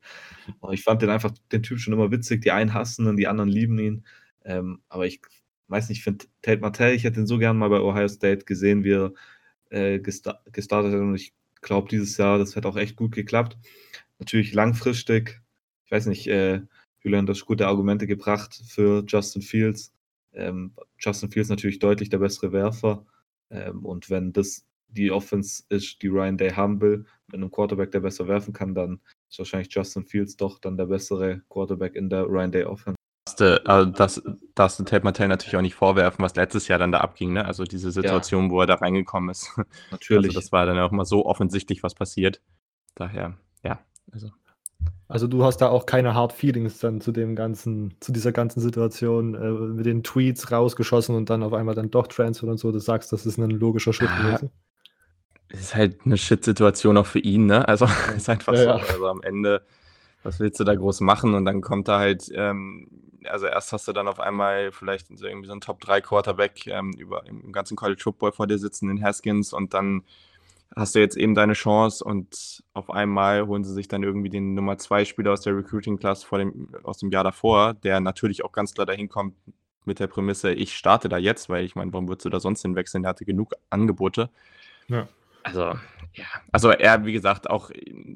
[0.59, 2.41] Und ich fand den einfach, den Typ schon immer witzig.
[2.41, 4.05] Die einen hassen und die anderen lieben ihn.
[4.45, 5.21] Ähm, aber ich
[5.67, 8.45] weiß nicht, ich finde Tate Martell, ich hätte ihn so gern mal bei Ohio State
[8.45, 9.13] gesehen, wie er
[9.69, 10.99] äh, gesta gestartet hat.
[10.99, 13.57] Und ich glaube, dieses Jahr, das hat auch echt gut geklappt.
[14.19, 15.41] Natürlich langfristig,
[15.85, 16.61] ich weiß nicht, äh,
[17.01, 19.92] Julian hat gute Argumente gebracht für Justin Fields.
[20.33, 23.05] Ähm, Justin Fields natürlich deutlich der bessere Werfer.
[23.49, 27.91] Ähm, und wenn das die Offense ist, die Ryan Day haben will, mit einem Quarterback,
[27.91, 32.09] der besser werfen kann, dann ist wahrscheinlich Justin Fields doch dann der bessere Quarterback in
[32.09, 32.95] der Ryan Day Offense.
[33.65, 34.21] Also das
[34.53, 37.45] darfst du Tate Martell natürlich auch nicht vorwerfen, was letztes Jahr dann da abging, ne?
[37.45, 38.51] Also diese Situation, ja.
[38.51, 39.49] wo er da reingekommen ist.
[39.91, 40.29] Natürlich.
[40.29, 42.41] Also das war dann auch mal so offensichtlich, was passiert.
[42.95, 43.79] Daher, ja,
[44.11, 44.29] also
[45.07, 48.61] Also du hast da auch keine Hard Feelings dann zu dem ganzen, zu dieser ganzen
[48.61, 52.71] Situation äh, mit den Tweets rausgeschossen und dann auf einmal dann doch Transfer und so.
[52.71, 54.49] Du sagst, das ist ein logischer Schritt ja, gewesen.
[55.49, 57.67] Ist halt eine Shit-Situation auch für ihn, ne?
[57.67, 57.85] Also
[58.17, 58.65] ist einfach ja, so.
[58.65, 58.75] Ja.
[58.75, 59.61] Also am Ende,
[60.23, 61.35] was willst du da groß machen?
[61.35, 62.87] Und dann kommt da halt, ähm,
[63.25, 66.65] also erst hast du dann auf einmal vielleicht so irgendwie so einen Top 3 Quarterback
[66.65, 70.03] ähm, über im ganzen College Football vor dir sitzen in Haskins und dann
[70.75, 74.53] hast du jetzt eben deine Chance und auf einmal holen sie sich dann irgendwie den
[74.53, 78.43] Nummer 2 Spieler aus der Recruiting Class vor dem, aus dem Jahr davor, der natürlich
[78.43, 79.35] auch ganz klar dahin kommt
[79.85, 82.61] mit der Prämisse, ich starte da jetzt, weil ich meine, warum würdest du da sonst
[82.61, 83.03] hinwechseln?
[83.03, 84.29] Der hatte genug Angebote.
[84.87, 85.07] Ja.
[85.43, 85.61] Also,
[86.13, 86.25] ja.
[86.51, 87.69] Also er, wie gesagt, auch,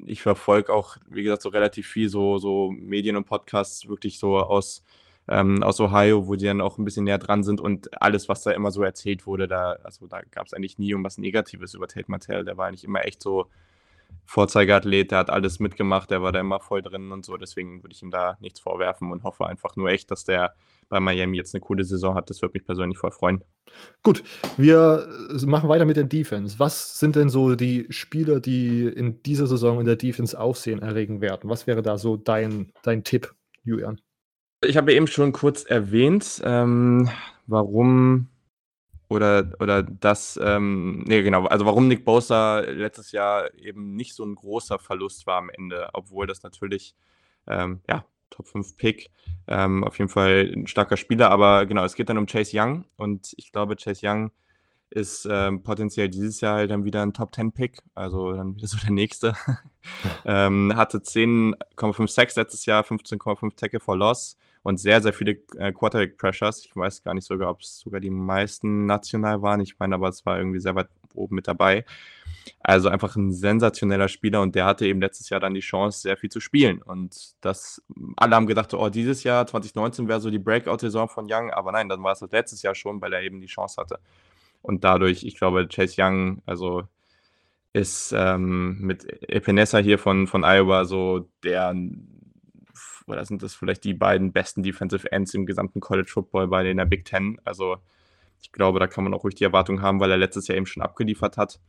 [0.06, 4.38] ich verfolge auch, wie gesagt, so relativ viel so, so Medien und Podcasts wirklich so
[4.38, 4.82] aus
[5.28, 8.42] ähm, aus Ohio, wo die dann auch ein bisschen näher dran sind und alles, was
[8.42, 11.86] da immer so erzählt wurde, da, also da gab es eigentlich nie irgendwas Negatives über
[11.86, 12.44] Tate Martell.
[12.44, 13.46] Der war eigentlich immer echt so
[14.24, 17.36] Vorzeigeathlet, der hat alles mitgemacht, der war da immer voll drin und so.
[17.36, 20.54] Deswegen würde ich ihm da nichts vorwerfen und hoffe einfach nur echt, dass der
[20.88, 22.30] bei Miami jetzt eine coole Saison hat.
[22.30, 23.44] Das würde mich persönlich voll freuen.
[24.02, 24.22] Gut,
[24.56, 25.06] wir
[25.46, 26.58] machen weiter mit der Defense.
[26.58, 31.20] Was sind denn so die Spieler, die in dieser Saison in der Defense Aufsehen erregen
[31.20, 31.50] werden?
[31.50, 34.00] Was wäre da so dein, dein Tipp, Julian?
[34.64, 37.08] Ich habe eben schon kurz erwähnt, ähm,
[37.46, 38.28] warum
[39.08, 44.24] oder, oder das, ähm, nee, genau, also warum Nick Bosa letztes Jahr eben nicht so
[44.24, 46.94] ein großer Verlust war am Ende, obwohl das natürlich,
[47.46, 49.10] ähm, ja, Top 5 Pick,
[49.46, 52.84] ähm, auf jeden Fall ein starker Spieler, aber genau, es geht dann um Chase Young
[52.96, 54.32] und ich glaube, Chase Young
[54.90, 58.66] ist ähm, potenziell dieses Jahr halt dann wieder ein Top 10 Pick, also dann wieder
[58.66, 59.34] so der nächste.
[60.24, 65.72] ähm, hatte 10,5 Sacks letztes Jahr, 15,5 Tackle for Loss und sehr, sehr viele äh,
[65.72, 66.64] Quarterback-Pressures.
[66.64, 69.60] Ich weiß gar nicht sogar, ob es sogar die meisten national waren.
[69.60, 71.84] Ich meine, aber es war irgendwie sehr weit oben mit dabei.
[72.60, 76.16] Also einfach ein sensationeller Spieler und der hatte eben letztes Jahr dann die Chance, sehr
[76.16, 76.82] viel zu spielen.
[76.82, 77.82] Und das,
[78.16, 81.88] alle haben gedacht, oh, dieses Jahr, 2019, wäre so die Breakout-Saison von Young, aber nein,
[81.88, 83.98] dann war es das letztes Jahr schon, weil er eben die Chance hatte.
[84.62, 86.84] Und dadurch, ich glaube, Chase Young, also
[87.72, 91.74] ist ähm, mit Epinesa hier von, von Iowa so der
[93.08, 96.84] oder sind das vielleicht die beiden besten Defensive Ends im gesamten College Football bei der
[96.84, 97.40] Big Ten.
[97.44, 97.76] Also
[98.40, 100.66] ich glaube, da kann man auch ruhig die Erwartung haben, weil er letztes Jahr eben
[100.66, 101.60] schon abgeliefert hat.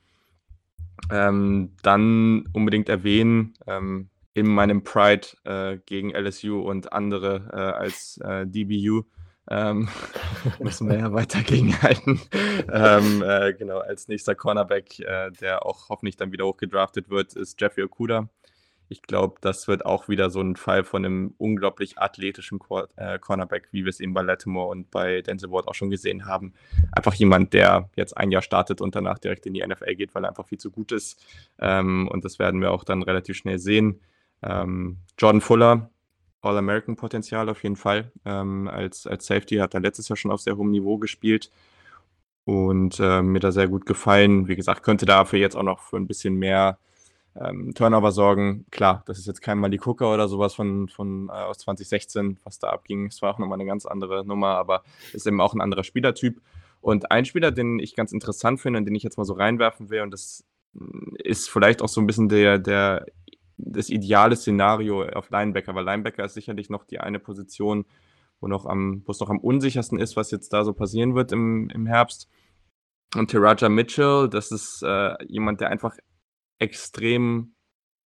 [1.11, 8.17] Ähm, dann unbedingt erwähnen, ähm, in meinem Pride äh, gegen LSU und andere äh, als
[8.23, 9.03] äh, DBU
[9.49, 9.89] ähm,
[10.59, 12.19] müssen wir ja weiter gegenhalten.
[12.71, 17.59] ähm, äh, genau, als nächster Cornerback, äh, der auch hoffentlich dann wieder hochgedraftet wird, ist
[17.59, 18.29] Jeffrey Okuda.
[18.91, 23.19] Ich glaube, das wird auch wieder so ein Fall von einem unglaublich athletischen Cor äh,
[23.19, 26.53] Cornerback, wie wir es eben bei Lattimore und bei Denzel Ward auch schon gesehen haben.
[26.91, 30.25] Einfach jemand, der jetzt ein Jahr startet und danach direkt in die NFL geht, weil
[30.25, 31.23] er einfach viel zu gut ist.
[31.59, 34.01] Ähm, und das werden wir auch dann relativ schnell sehen.
[34.41, 35.91] Ähm, Jordan Fuller,
[36.41, 38.11] All-American-Potenzial auf jeden Fall.
[38.25, 41.51] Ähm, als, als Safety hat er letztes Jahr schon auf sehr hohem Niveau gespielt
[42.45, 44.47] und äh, mir da sehr gut gefallen.
[44.47, 46.79] Wie gesagt, könnte dafür jetzt auch noch für ein bisschen mehr
[47.35, 48.65] ähm, Turnover sorgen.
[48.71, 52.59] Klar, das ist jetzt kein Malik Hooker oder sowas von, von äh, aus 2016, was
[52.59, 53.07] da abging.
[53.07, 56.41] Es war auch nochmal eine ganz andere Nummer, aber ist eben auch ein anderer Spielertyp.
[56.81, 59.89] Und ein Spieler, den ich ganz interessant finde und den ich jetzt mal so reinwerfen
[59.89, 63.05] will, und das mm, ist vielleicht auch so ein bisschen der, der,
[63.57, 67.85] das ideale Szenario auf Linebacker, weil Linebacker ist sicherlich noch die eine Position,
[68.39, 71.31] wo, noch am, wo es noch am unsichersten ist, was jetzt da so passieren wird
[71.31, 72.29] im, im Herbst.
[73.15, 75.97] Und Tiraja Mitchell, das ist äh, jemand, der einfach
[76.59, 77.53] extrem,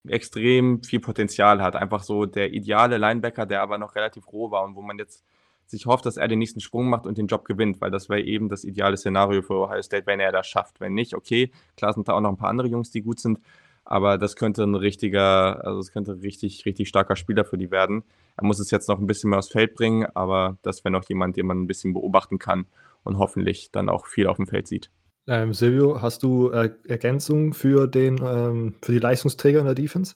[0.07, 1.75] extrem viel Potenzial hat.
[1.75, 5.23] Einfach so der ideale Linebacker, der aber noch relativ roh war und wo man jetzt
[5.65, 8.21] sich hofft, dass er den nächsten Sprung macht und den Job gewinnt, weil das wäre
[8.21, 10.79] eben das ideale Szenario für Ohio State, wenn er das schafft.
[10.79, 13.39] Wenn nicht, okay, klar sind da auch noch ein paar andere Jungs, die gut sind,
[13.85, 17.71] aber das könnte ein richtiger, also es könnte ein richtig, richtig starker Spieler für die
[17.71, 18.03] werden.
[18.37, 21.07] Er muss es jetzt noch ein bisschen mehr aufs Feld bringen, aber das wäre noch
[21.09, 22.65] jemand, den man ein bisschen beobachten kann
[23.03, 24.89] und hoffentlich dann auch viel auf dem Feld sieht.
[25.27, 30.15] Ähm, Silvio, hast du äh, Ergänzungen für, den, ähm, für die Leistungsträger in der Defense?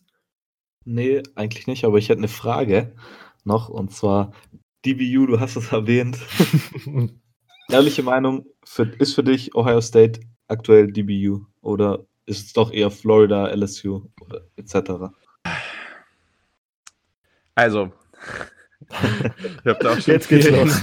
[0.84, 2.94] Nee, eigentlich nicht, aber ich hätte eine Frage
[3.44, 4.34] noch und zwar
[4.86, 6.18] DBU, du hast es erwähnt.
[7.70, 12.92] Ehrliche Meinung, für, ist für dich Ohio State aktuell DBU oder ist es doch eher
[12.92, 15.14] Florida, LSU oder etc.?
[17.56, 17.92] Also,
[18.90, 20.82] ich habe da auch schon Jetzt geht's los.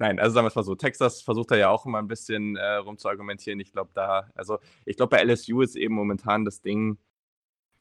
[0.00, 2.56] Nein, also sagen wir es mal so, Texas versucht da ja auch immer ein bisschen
[2.56, 3.60] äh, rum zu argumentieren.
[3.60, 6.96] Ich glaube da, also ich glaube bei LSU ist eben momentan das Ding,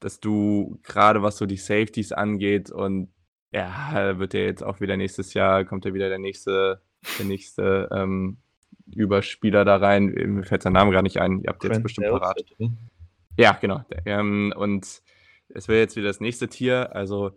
[0.01, 3.07] dass du gerade was so die Safeties angeht und
[3.53, 6.81] ja, wird ja jetzt auch wieder nächstes Jahr, kommt ja wieder der nächste,
[7.17, 8.37] der nächste ähm,
[8.93, 10.07] Überspieler da rein.
[10.07, 11.39] Mir fällt sein Name gar nicht ein.
[11.39, 12.43] Ihr habt jetzt bestimmt parat.
[13.37, 13.81] Ja, genau.
[14.05, 15.01] Ähm, und
[15.47, 16.93] es wäre jetzt wieder das nächste Tier.
[16.93, 17.31] Also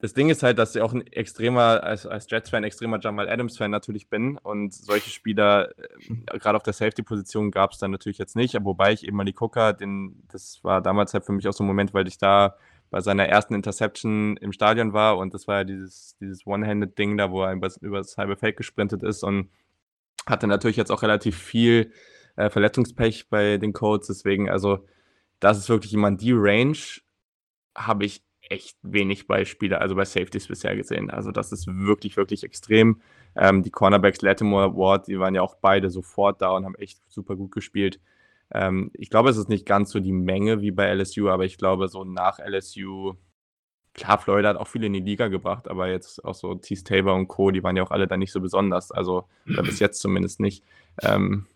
[0.00, 3.70] das Ding ist halt, dass ich auch ein extremer, als, als Jets-Fan, extremer Jamal Adams-Fan
[3.70, 4.38] natürlich bin.
[4.38, 8.56] Und solche Spieler, äh, gerade auf der Safety-Position, gab es dann natürlich jetzt nicht.
[8.56, 11.52] Aber wobei ich eben mal die Coker, den, das war damals halt für mich auch
[11.52, 12.56] so ein Moment, weil ich da
[12.90, 17.30] bei seiner ersten Interception im Stadion war und das war ja dieses, dieses One-Handed-Ding da,
[17.30, 19.48] wo er über, über das halbe Feld gesprintet ist und
[20.26, 21.92] hatte natürlich jetzt auch relativ viel
[22.36, 24.08] äh, Verletzungspech bei den Codes.
[24.08, 24.86] Deswegen, also,
[25.38, 26.76] das ist wirklich jemand, die Range
[27.76, 31.10] habe ich echt wenig Beispiele, also bei Safeties bisher gesehen.
[31.10, 33.00] Also das ist wirklich, wirklich extrem.
[33.36, 37.00] Ähm, die Cornerbacks Latimore Ward, die waren ja auch beide sofort da und haben echt
[37.08, 38.00] super gut gespielt.
[38.52, 41.58] Ähm, ich glaube, es ist nicht ganz so die Menge wie bei LSU, aber ich
[41.58, 43.14] glaube, so nach LSU,
[43.94, 47.14] klar, Florida hat auch viele in die Liga gebracht, aber jetzt auch so Tease Tabor
[47.14, 48.90] und Co., die waren ja auch alle da nicht so besonders.
[48.90, 50.64] Also bis jetzt zumindest nicht.
[51.02, 51.46] Ähm,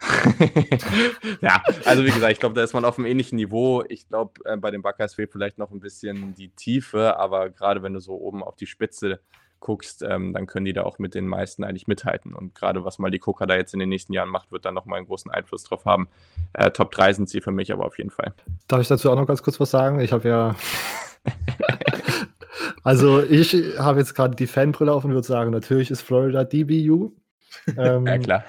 [1.40, 3.82] ja, also wie gesagt, ich glaube, da ist man auf einem ähnlichen Niveau.
[3.88, 7.82] Ich glaube, äh, bei den Buckeyes fehlt vielleicht noch ein bisschen die Tiefe, aber gerade
[7.82, 9.20] wenn du so oben auf die Spitze
[9.60, 12.32] guckst, ähm, dann können die da auch mit den meisten eigentlich mithalten.
[12.32, 14.74] Und gerade was mal die Coca da jetzt in den nächsten Jahren macht, wird dann
[14.74, 16.08] nochmal einen großen Einfluss drauf haben.
[16.52, 18.32] Äh, Top 3 sind sie für mich aber auf jeden Fall.
[18.68, 19.98] Darf ich dazu auch noch ganz kurz was sagen?
[19.98, 20.54] Ich habe ja.
[22.84, 27.10] also, ich habe jetzt gerade die Fanbrille auf und würde sagen, natürlich ist Florida DBU.
[27.76, 28.44] Ähm, ja, klar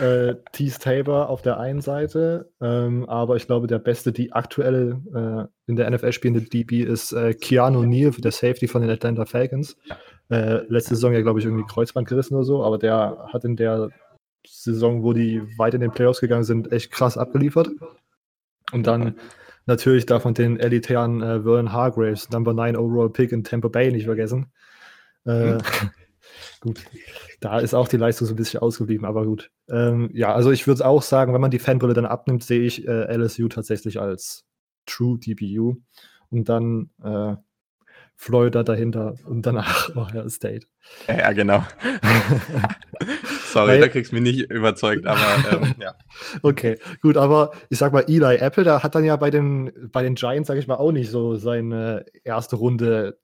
[0.00, 5.00] äh, Tease Tabor auf der einen Seite, ähm, aber ich glaube, der beste, die aktuelle
[5.14, 9.24] äh, in der NFL spielende DB ist äh, Keanu Neal, der Safety von den Atlanta
[9.24, 9.76] Falcons.
[10.30, 13.56] Äh, letzte Saison ja, glaube ich, irgendwie Kreuzband gerissen oder so, aber der hat in
[13.56, 13.90] der
[14.46, 17.70] Saison, wo die weit in den Playoffs gegangen sind, echt krass abgeliefert.
[18.72, 19.16] Und dann
[19.66, 24.06] natürlich davon den elitären äh, Vernon Hargraves, Number 9 Overall Pick in Tampa Bay nicht
[24.06, 24.52] vergessen.
[25.24, 25.58] Äh.
[26.62, 26.84] gut,
[27.40, 29.50] da ist auch die Leistung so ein bisschen ausgeblieben, aber gut.
[29.68, 32.86] Ähm, ja, also ich würde auch sagen, wenn man die Fanbrille dann abnimmt, sehe ich
[32.86, 34.44] äh, LSU tatsächlich als
[34.86, 35.76] True DBU
[36.30, 37.34] und dann äh,
[38.14, 40.68] Florida dahinter und danach Ohio State.
[41.08, 41.64] Ja, genau.
[43.46, 45.20] Sorry, Weil, da kriegst du mich nicht überzeugt, aber
[45.50, 45.94] ähm, ja.
[46.42, 50.04] Okay, gut, aber ich sag mal, Eli Apple, der hat dann ja bei den, bei
[50.04, 53.18] den Giants, sag ich mal, auch nicht so seine erste Runde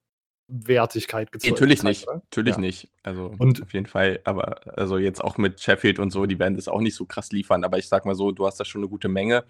[0.49, 1.53] Wertigkeit gezeigt.
[1.53, 2.17] Natürlich nicht, oder?
[2.17, 2.61] natürlich ja.
[2.61, 2.89] nicht.
[3.03, 6.57] Also und auf jeden Fall, aber also jetzt auch mit Sheffield und so, die werden
[6.57, 8.81] das auch nicht so krass liefern, aber ich sag mal so, du hast da schon
[8.81, 9.45] eine gute Menge.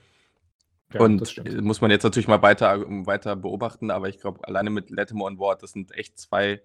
[0.92, 4.90] Ja, und muss man jetzt natürlich mal weiter, weiter beobachten, aber ich glaube, alleine mit
[4.90, 6.62] Latimer und Ward, das sind echt zwei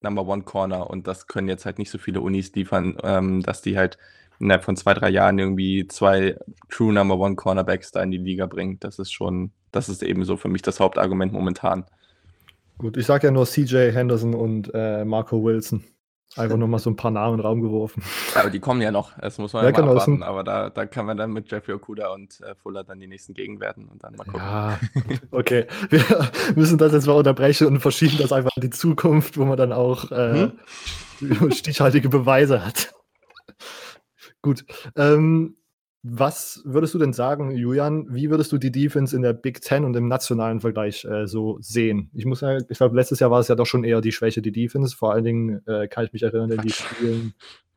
[0.00, 3.62] Number One Corner und das können jetzt halt nicht so viele Unis liefern, ähm, dass
[3.62, 3.98] die halt
[4.40, 6.36] innerhalb von zwei, drei Jahren irgendwie zwei
[6.68, 8.78] True Number One Cornerbacks da in die Liga bringen.
[8.80, 11.84] Das ist schon, das ist eben so für mich das Hauptargument momentan.
[12.78, 15.84] Gut, ich sage ja nur CJ Henderson und äh, Marco Wilson.
[16.36, 18.02] Einfach nur mal so ein paar Namen in den Raum geworfen.
[18.34, 19.18] Ja, aber die kommen ja noch.
[19.18, 20.22] Das muss man ja, ja mal abwarten.
[20.22, 23.34] Aber da, da kann man dann mit Jeffrey Okuda und äh, Fuller dann die nächsten
[23.34, 24.40] gegenwerten und dann mal gucken.
[24.40, 24.78] Ja,
[25.32, 25.66] okay.
[25.88, 26.04] Wir
[26.54, 29.72] müssen das jetzt mal unterbrechen und verschieben das einfach in die Zukunft, wo man dann
[29.72, 30.50] auch äh,
[31.18, 31.50] hm?
[31.50, 32.92] stichhaltige Beweise hat.
[34.42, 34.64] Gut.
[34.94, 35.56] Ähm,
[36.10, 38.06] was würdest du denn sagen, Julian?
[38.10, 41.58] Wie würdest du die Defense in der Big Ten und im nationalen Vergleich äh, so
[41.60, 42.10] sehen?
[42.14, 44.42] Ich muss ja, ich glaube, letztes Jahr war es ja doch schon eher die Schwäche,
[44.42, 44.96] die Defense.
[44.96, 47.32] Vor allen Dingen äh, kann ich mich erinnern an die Spiele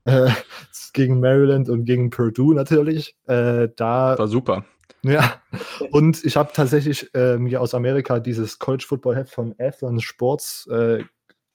[0.06, 0.30] äh,
[0.94, 3.15] gegen Maryland und gegen Purdue natürlich.
[3.28, 4.65] Äh, da war super.
[5.04, 5.41] Ja,
[5.89, 10.67] und ich habe tatsächlich ähm, hier aus Amerika dieses College Football Heft von Athlon Sports
[10.67, 11.04] äh,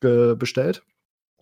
[0.01, 0.83] bestellt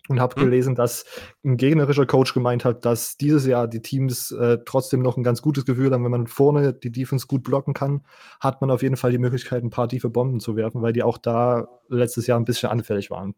[0.07, 0.45] und habe mhm.
[0.45, 1.05] gelesen, dass
[1.43, 5.41] ein gegnerischer Coach gemeint hat, dass dieses Jahr die Teams äh, trotzdem noch ein ganz
[5.41, 8.05] gutes Gefühl haben, wenn man vorne die Defense gut blocken kann,
[8.39, 11.03] hat man auf jeden Fall die Möglichkeit, ein paar tiefe Bomben zu werfen, weil die
[11.03, 13.35] auch da letztes Jahr ein bisschen anfällig waren.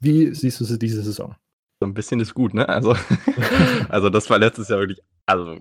[0.00, 1.36] Wie siehst du sie diese Saison?
[1.80, 2.68] So ein bisschen ist gut, ne?
[2.68, 2.94] Also,
[3.88, 5.56] also das war letztes Jahr wirklich, also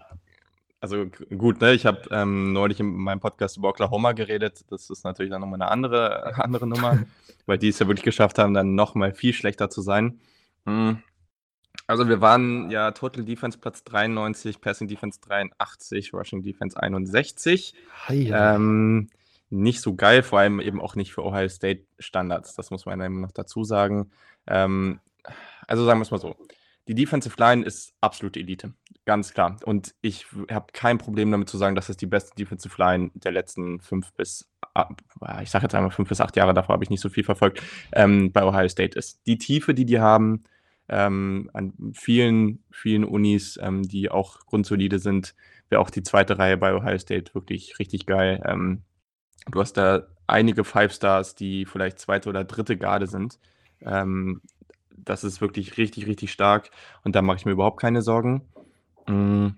[0.81, 1.05] also
[1.37, 1.73] gut, ne?
[1.73, 4.65] Ich habe ähm, neulich in meinem Podcast über Oklahoma geredet.
[4.69, 7.03] Das ist natürlich dann nochmal eine andere, andere Nummer,
[7.45, 10.19] weil die es ja wirklich geschafft haben, dann nochmal viel schlechter zu sein.
[10.65, 11.01] Hm.
[11.87, 17.73] Also wir waren ja Total Defense Platz 93, Passing Defense 83, Rushing Defense 61.
[18.31, 19.09] Ähm,
[19.49, 22.55] nicht so geil, vor allem eben auch nicht für Ohio State Standards.
[22.55, 24.11] Das muss man eben noch dazu sagen.
[24.47, 24.99] Ähm,
[25.67, 26.35] also sagen wir es mal so.
[26.87, 28.73] Die Defensive Line ist absolute Elite,
[29.05, 29.57] ganz klar.
[29.65, 33.31] Und ich habe kein Problem damit zu sagen, dass es die beste Defensive Line der
[33.31, 34.49] letzten fünf bis,
[35.41, 37.61] ich sage jetzt einmal fünf bis acht Jahre, davor habe ich nicht so viel verfolgt,
[37.93, 39.25] ähm, bei Ohio State ist.
[39.27, 40.43] Die Tiefe, die die haben,
[40.89, 45.35] ähm, an vielen, vielen Unis, ähm, die auch grundsolide sind,
[45.69, 48.41] wäre auch die zweite Reihe bei Ohio State wirklich richtig geil.
[48.45, 48.81] Ähm,
[49.49, 53.39] du hast da einige Five Stars, die vielleicht zweite oder dritte Garde sind.
[53.81, 54.41] Ähm,
[55.05, 56.71] das ist wirklich richtig, richtig stark
[57.03, 58.41] und da mache ich mir überhaupt keine Sorgen.
[59.07, 59.55] Mhm.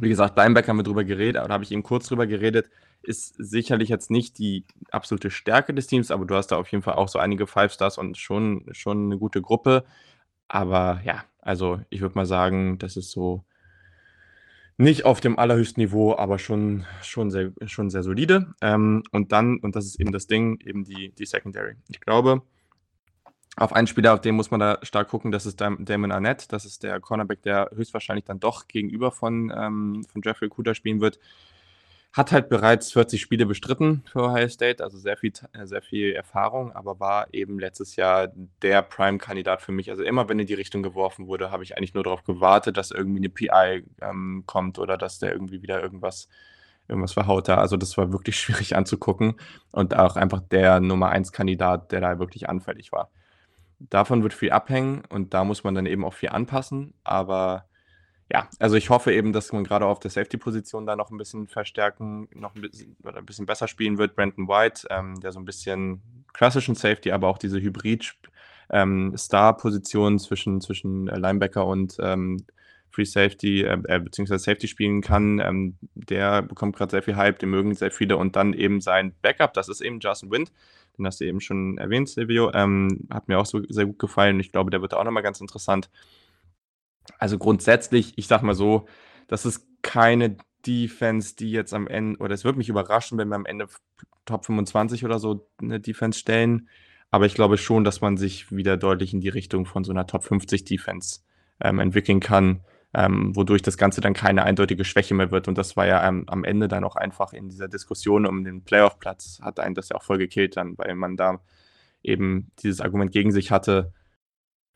[0.00, 2.68] Wie gesagt, Linebacker haben wir drüber geredet, oder habe ich eben kurz drüber geredet.
[3.02, 6.82] ist sicherlich jetzt nicht die absolute Stärke des Teams, aber du hast da auf jeden
[6.82, 9.84] Fall auch so einige Five Stars und schon, schon eine gute Gruppe.
[10.48, 13.44] Aber ja, also ich würde mal sagen, das ist so
[14.76, 18.54] nicht auf dem allerhöchsten Niveau, aber schon, schon, sehr, schon sehr solide.
[18.60, 21.76] Ähm, und dann, und das ist eben das Ding, eben die, die Secondary.
[21.88, 22.42] Ich glaube,
[23.56, 26.52] auf einen Spieler, auf den muss man da stark gucken, das ist Damon Arnett.
[26.52, 31.00] Das ist der Cornerback, der höchstwahrscheinlich dann doch gegenüber von, ähm, von Jeffrey Cooter spielen
[31.00, 31.20] wird.
[32.12, 35.32] Hat halt bereits 40 Spiele bestritten für Ohio State, also sehr viel,
[35.64, 38.28] sehr viel Erfahrung, aber war eben letztes Jahr
[38.62, 39.90] der Prime-Kandidat für mich.
[39.90, 42.92] Also immer, wenn in die Richtung geworfen wurde, habe ich eigentlich nur darauf gewartet, dass
[42.92, 46.28] irgendwie eine PI ähm, kommt oder dass der irgendwie wieder irgendwas,
[46.86, 47.56] irgendwas verhaut da.
[47.58, 49.34] Also das war wirklich schwierig anzugucken
[49.72, 53.10] und auch einfach der Nummer 1-Kandidat, der da wirklich anfällig war.
[53.78, 57.66] Davon wird viel abhängen und da muss man dann eben auch viel anpassen, aber
[58.32, 61.46] ja, also ich hoffe eben, dass man gerade auf der Safety-Position da noch ein bisschen
[61.46, 64.16] verstärken, noch ein bisschen oder ein bisschen besser spielen wird.
[64.16, 70.62] Brandon White, ähm, der so ein bisschen klassischen Safety, aber auch diese Hybrid-Star-Position ähm, zwischen,
[70.62, 72.46] zwischen äh, Linebacker und ähm,
[72.90, 77.40] Free Safety, äh, äh, beziehungsweise Safety spielen kann, ähm, der bekommt gerade sehr viel Hype,
[77.40, 80.50] den mögen sehr viele und dann eben sein Backup, das ist eben Justin Wind,
[80.96, 84.40] den hast du eben schon erwähnt, Silvio, ähm, hat mir auch so sehr gut gefallen.
[84.40, 85.90] Ich glaube, der wird auch nochmal ganz interessant.
[87.18, 88.86] Also grundsätzlich, ich sag mal so,
[89.26, 93.36] das ist keine Defense, die jetzt am Ende, oder es wird mich überraschen, wenn wir
[93.36, 93.68] am Ende
[94.24, 96.68] Top 25 oder so eine Defense stellen.
[97.10, 100.06] Aber ich glaube schon, dass man sich wieder deutlich in die Richtung von so einer
[100.06, 101.20] Top 50 Defense
[101.60, 105.48] ähm, entwickeln kann, ähm, wodurch das Ganze dann keine eindeutige Schwäche mehr wird.
[105.48, 108.62] Und das war ja ähm, am Ende dann auch einfach in dieser Diskussion um den
[108.62, 111.40] Playoff-Platz, hat einen das ja auch voll gekillt dann, weil man da
[112.02, 113.92] eben dieses Argument gegen sich hatte,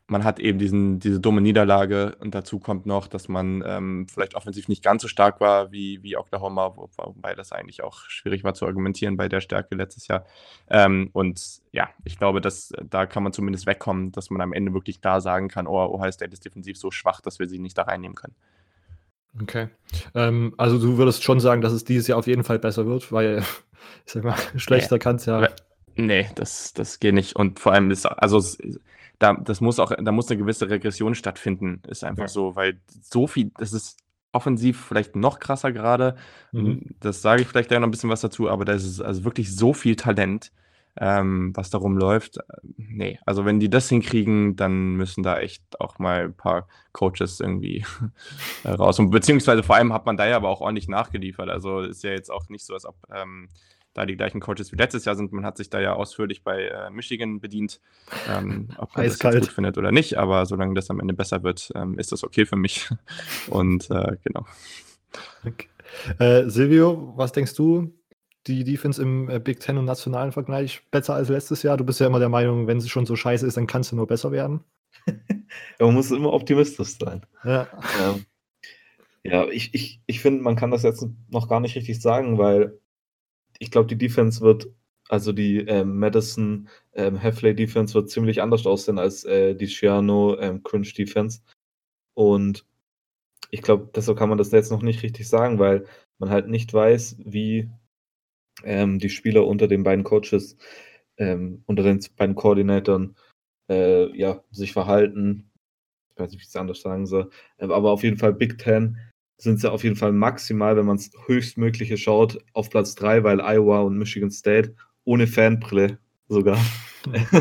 [0.09, 4.35] man hat eben diesen, diese dumme Niederlage und dazu kommt noch, dass man ähm, vielleicht
[4.35, 8.43] offensiv nicht ganz so stark war wie, wie Oklahoma, wo, wobei das eigentlich auch schwierig
[8.43, 10.25] war zu argumentieren bei der Stärke letztes Jahr.
[10.71, 14.73] Ähm, und ja, ich glaube, dass da kann man zumindest wegkommen, dass man am Ende
[14.73, 17.77] wirklich klar sagen kann, oh, Ohio State ist defensiv so schwach, dass wir sie nicht
[17.77, 18.35] da reinnehmen können.
[19.43, 19.69] Okay.
[20.15, 23.13] Ähm, also du würdest schon sagen, dass es dieses Jahr auf jeden Fall besser wird,
[23.13, 23.43] weil,
[24.07, 25.01] ich sag mal, schlechter nee.
[25.01, 25.49] kann es ja.
[25.97, 27.37] Nee, das, das geht nicht.
[27.37, 28.41] Und vor allem ist, also
[29.19, 32.29] da, das muss auch, da muss eine gewisse Regression stattfinden, ist einfach ja.
[32.29, 33.99] so, weil so viel, das ist
[34.33, 36.17] offensiv vielleicht noch krasser gerade.
[36.53, 36.95] Mhm.
[37.01, 39.55] Das sage ich vielleicht gleich noch ein bisschen was dazu, aber da ist also wirklich
[39.55, 40.53] so viel Talent,
[41.01, 42.39] ähm, was darum läuft.
[42.77, 47.41] Nee, also wenn die das hinkriegen, dann müssen da echt auch mal ein paar Coaches
[47.41, 47.85] irgendwie
[48.65, 48.99] raus.
[48.99, 51.49] Und beziehungsweise vor allem hat man da ja aber auch ordentlich nachgeliefert.
[51.49, 53.49] Also ist ja jetzt auch nicht so, als ob ähm,
[53.99, 55.33] da die gleichen Coaches wie letztes Jahr sind.
[55.33, 57.81] Man hat sich da ja ausführlich bei äh, Michigan bedient,
[58.29, 59.35] ähm, ob man Eiskalt.
[59.35, 62.25] das gut findet oder nicht, aber solange das am Ende besser wird, ähm, ist das
[62.25, 62.89] okay für mich.
[63.51, 64.47] Und äh, genau.
[65.45, 65.69] Okay.
[66.19, 67.93] Äh, Silvio, was denkst du?
[68.47, 71.77] Die Defense im äh, Big Ten und nationalen Vergleich besser als letztes Jahr?
[71.77, 73.93] Du bist ja immer der Meinung, wenn sie schon so scheiße ist, dann kann es
[73.93, 74.61] nur besser werden.
[75.07, 75.15] ja,
[75.81, 77.27] man muss immer optimistisch sein.
[77.45, 77.69] Ja,
[78.01, 78.25] ähm,
[79.25, 82.79] ja ich, ich, ich finde, man kann das jetzt noch gar nicht richtig sagen, weil
[83.59, 84.69] ich glaube, die Defense wird,
[85.09, 90.39] also die ähm, Madison ähm, Heffley Defense wird ziemlich anders aussehen als äh, die Shiano
[90.39, 91.41] ähm, Cringe Defense.
[92.15, 92.67] Und
[93.51, 95.87] ich glaube, deshalb kann man das jetzt noch nicht richtig sagen, weil
[96.19, 97.71] man halt nicht weiß, wie
[98.65, 100.57] ähm, die Spieler unter den beiden Coaches,
[101.17, 103.17] ähm, unter den beiden Koordinatoren
[103.71, 105.51] äh, ja, sich verhalten.
[106.11, 107.31] Ich weiß nicht, wie ich es anders sagen soll.
[107.59, 108.99] Aber auf jeden Fall Big Ten
[109.39, 113.41] sind sie auf jeden Fall maximal, wenn man es höchstmögliche schaut, auf Platz 3, weil
[113.41, 114.75] Iowa und Michigan State
[115.05, 115.99] ohne Fanbrille
[116.29, 116.59] sogar.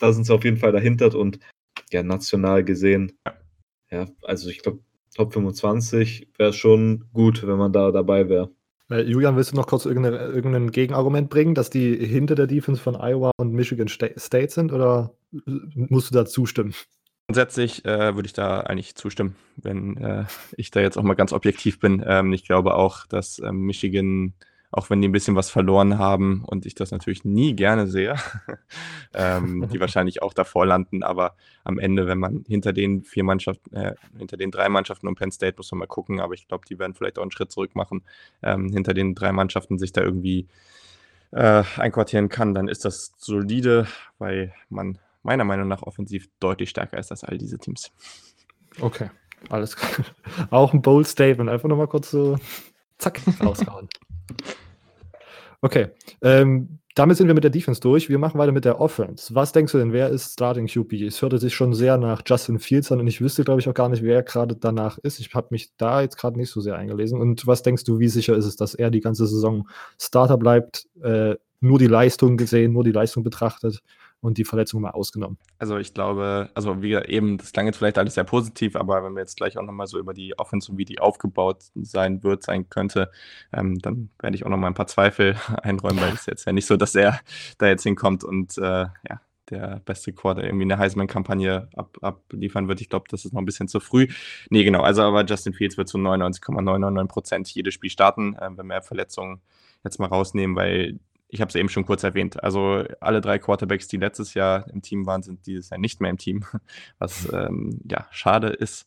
[0.00, 1.38] da sind sie auf jeden Fall dahinter und
[1.90, 3.12] ja, national gesehen,
[3.90, 4.80] ja, also ich glaube,
[5.14, 8.50] Top 25 wäre schon gut, wenn man da dabei wäre.
[8.90, 12.80] Äh, Julian, willst du noch kurz irgendein, irgendein Gegenargument bringen, dass die hinter der Defense
[12.80, 15.14] von Iowa und Michigan State sind oder
[15.74, 16.74] musst du da zustimmen?
[17.26, 20.24] Grundsätzlich äh, würde ich da eigentlich zustimmen, wenn äh,
[20.56, 22.02] ich da jetzt auch mal ganz objektiv bin.
[22.06, 24.34] Ähm, ich glaube auch, dass ähm, Michigan,
[24.72, 28.16] auch wenn die ein bisschen was verloren haben und ich das natürlich nie gerne sehe,
[29.14, 33.74] ähm, die wahrscheinlich auch davor landen, aber am Ende, wenn man hinter den vier Mannschaften,
[33.74, 36.64] äh, hinter den drei Mannschaften und Penn State muss man mal gucken, aber ich glaube,
[36.68, 38.02] die werden vielleicht auch einen Schritt zurück machen,
[38.42, 40.48] ähm, hinter den drei Mannschaften sich da irgendwie
[41.30, 43.86] äh, einquartieren kann, dann ist das solide,
[44.18, 47.92] weil man meiner Meinung nach offensiv deutlich stärker ist als all diese Teams.
[48.80, 49.10] Okay,
[49.48, 50.06] alles klar.
[50.50, 51.50] Auch ein bold Statement.
[51.50, 52.36] Einfach nochmal kurz so
[52.98, 53.88] zack raushauen.
[55.60, 55.88] Okay.
[56.22, 58.10] Ähm, damit sind wir mit der Defense durch.
[58.10, 59.34] Wir machen weiter mit der Offense.
[59.34, 60.92] Was denkst du denn, wer ist Starting QB?
[60.92, 63.74] Es hörte sich schon sehr nach Justin Fields an und ich wüsste, glaube ich, auch
[63.74, 65.18] gar nicht, wer gerade danach ist.
[65.18, 67.18] Ich habe mich da jetzt gerade nicht so sehr eingelesen.
[67.18, 69.68] Und was denkst du, wie sicher ist es, dass er die ganze Saison
[69.98, 73.82] Starter bleibt, äh, nur die Leistung gesehen, nur die Leistung betrachtet?
[74.22, 75.36] Und die Verletzung mal ausgenommen.
[75.58, 79.14] Also ich glaube, also wie eben, das klang jetzt vielleicht alles sehr positiv, aber wenn
[79.14, 82.44] wir jetzt gleich auch nochmal so über die Offense und wie die aufgebaut sein wird,
[82.44, 83.10] sein könnte,
[83.52, 86.66] ähm, dann werde ich auch nochmal ein paar Zweifel einräumen, weil es jetzt ja nicht
[86.66, 87.20] so, dass er
[87.58, 89.20] da jetzt hinkommt und äh, ja,
[89.50, 92.80] der beste Quarter irgendwie eine Heisman-Kampagne ab, abliefern wird.
[92.80, 94.06] Ich glaube, das ist noch ein bisschen zu früh.
[94.50, 94.82] Nee, genau.
[94.82, 99.40] Also, aber Justin Fields wird zu 99,999 Prozent jedes Spiel starten, äh, wenn wir Verletzungen
[99.84, 101.00] jetzt mal rausnehmen, weil
[101.32, 102.42] ich habe es eben schon kurz erwähnt.
[102.44, 106.10] Also alle drei Quarterbacks, die letztes Jahr im Team waren, sind dieses Jahr nicht mehr
[106.10, 106.44] im Team,
[106.98, 108.86] was ähm, ja schade ist.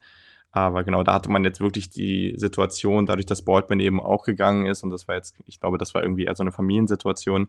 [0.52, 4.68] Aber genau, da hatte man jetzt wirklich die Situation, dadurch, dass Baldwin eben auch gegangen
[4.68, 7.48] ist, und das war jetzt, ich glaube, das war irgendwie eher so eine Familiensituation,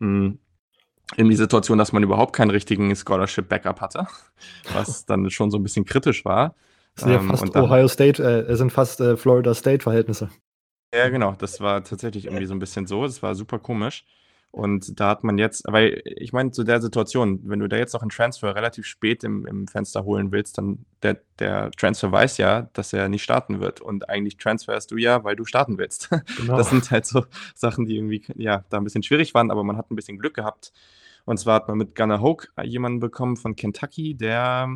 [0.00, 0.38] mh, hm,
[1.16, 4.06] in die Situation, dass man überhaupt keinen richtigen Scholarship-Backup hatte,
[4.74, 6.54] was dann schon so ein bisschen kritisch war.
[6.94, 10.28] Das sind ja ähm, fast dann, Ohio State, äh, sind fast äh, Florida State-Verhältnisse.
[10.94, 13.04] Ja, genau, das war tatsächlich irgendwie so ein bisschen so.
[13.04, 14.04] Das war super komisch.
[14.56, 17.92] Und da hat man jetzt, weil ich meine, zu der Situation, wenn du da jetzt
[17.92, 22.38] noch einen Transfer relativ spät im, im Fenster holen willst, dann der, der Transfer weiß
[22.38, 23.82] ja, dass er nicht starten wird.
[23.82, 26.08] Und eigentlich transferst du ja, weil du starten willst.
[26.38, 26.56] Genau.
[26.56, 29.76] Das sind halt so Sachen, die irgendwie, ja, da ein bisschen schwierig waren, aber man
[29.76, 30.72] hat ein bisschen Glück gehabt.
[31.26, 34.74] Und zwar hat man mit Gunnar Hoke jemanden bekommen von Kentucky, der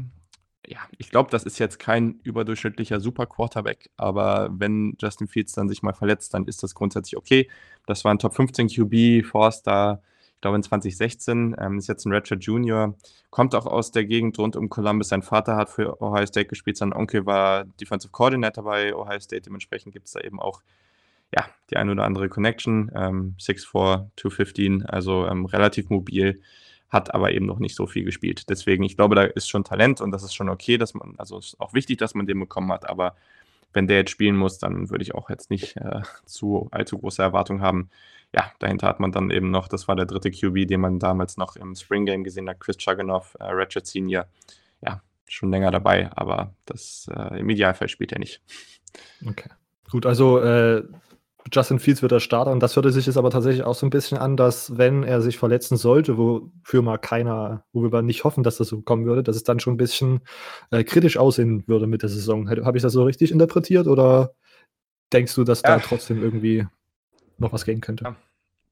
[0.66, 5.82] ja, ich glaube, das ist jetzt kein überdurchschnittlicher Super-Quarterback, aber wenn Justin Fields dann sich
[5.82, 7.48] mal verletzt, dann ist das grundsätzlich okay.
[7.86, 10.02] Das war ein Top 15 QB, Forster,
[10.34, 12.94] ich glaube in 2016, ähm, ist jetzt ein Ratchet Junior,
[13.30, 15.08] kommt auch aus der Gegend rund um Columbus.
[15.08, 19.42] Sein Vater hat für Ohio State gespielt, sein Onkel war Defensive Coordinator bei Ohio State,
[19.42, 20.62] dementsprechend gibt es da eben auch
[21.34, 22.90] ja, die eine oder andere Connection.
[22.94, 26.40] Ähm, 6'4, 215, also ähm, relativ mobil
[26.90, 28.50] hat aber eben noch nicht so viel gespielt.
[28.50, 31.38] Deswegen, ich glaube, da ist schon Talent und das ist schon okay, dass man, also
[31.38, 33.16] ist auch wichtig, dass man den bekommen hat, aber
[33.72, 37.22] wenn der jetzt spielen muss, dann würde ich auch jetzt nicht äh, zu allzu große
[37.22, 37.90] Erwartungen haben.
[38.34, 41.36] Ja, dahinter hat man dann eben noch, das war der dritte QB, den man damals
[41.36, 44.26] noch im Spring Game gesehen hat, Chris Chugginoff, äh, Ratchet Senior.
[44.80, 48.42] Ja, schon länger dabei, aber das äh, im Idealfall spielt er nicht.
[49.24, 49.50] Okay.
[49.90, 50.84] Gut, also äh,
[51.52, 53.90] Justin Fields wird der Starter und das hörte sich jetzt aber tatsächlich auch so ein
[53.90, 58.42] bisschen an, dass wenn er sich verletzen sollte, wofür mal keiner, wo wir nicht hoffen,
[58.42, 60.20] dass das so kommen würde, dass es dann schon ein bisschen
[60.70, 62.48] äh, kritisch aussehen würde mit der Saison.
[62.48, 64.34] Habe ich das so richtig interpretiert oder
[65.12, 65.76] denkst du, dass ja.
[65.76, 66.66] da trotzdem irgendwie
[67.38, 68.04] noch was gehen könnte?
[68.04, 68.16] Ja,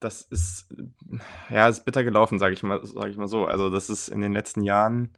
[0.01, 0.69] das ist
[1.51, 3.47] ja ist bitter gelaufen, sage ich mal, sage ich mal so.
[3.47, 5.11] Also das ist in den letzten Jahren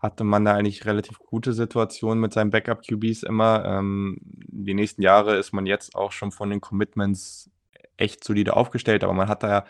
[0.00, 3.64] hatte man da eigentlich relativ gute Situationen mit seinen Backup-QBs immer.
[3.66, 7.50] Ähm, die nächsten Jahre ist man jetzt auch schon von den Commitments
[7.96, 9.64] echt solide aufgestellt, aber man hat da ja,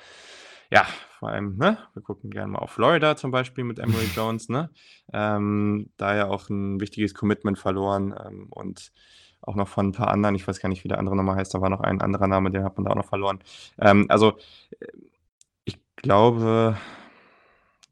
[0.70, 0.86] ja,
[1.18, 4.70] vor allem, ne, wir gucken gerne mal auf Florida zum Beispiel mit Emery Jones, ne,
[5.12, 8.92] ähm, da ja auch ein wichtiges Commitment verloren ähm, und
[9.42, 11.52] auch noch von ein paar anderen, ich weiß gar nicht, wie der andere nochmal heißt,
[11.54, 13.40] da war noch ein anderer Name, den hat man da auch noch verloren.
[13.78, 14.36] Ähm, also,
[14.78, 14.86] äh,
[15.64, 16.76] ich glaube,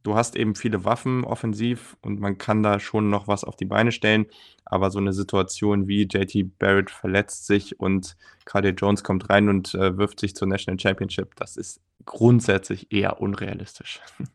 [0.08, 3.66] du hast eben viele Waffen offensiv und man kann da schon noch was auf die
[3.66, 4.24] Beine stellen.
[4.64, 9.74] Aber so eine Situation wie JT Barrett verletzt sich und KD Jones kommt rein und
[9.74, 14.00] äh, wirft sich zur National Championship, das ist grundsätzlich eher unrealistisch.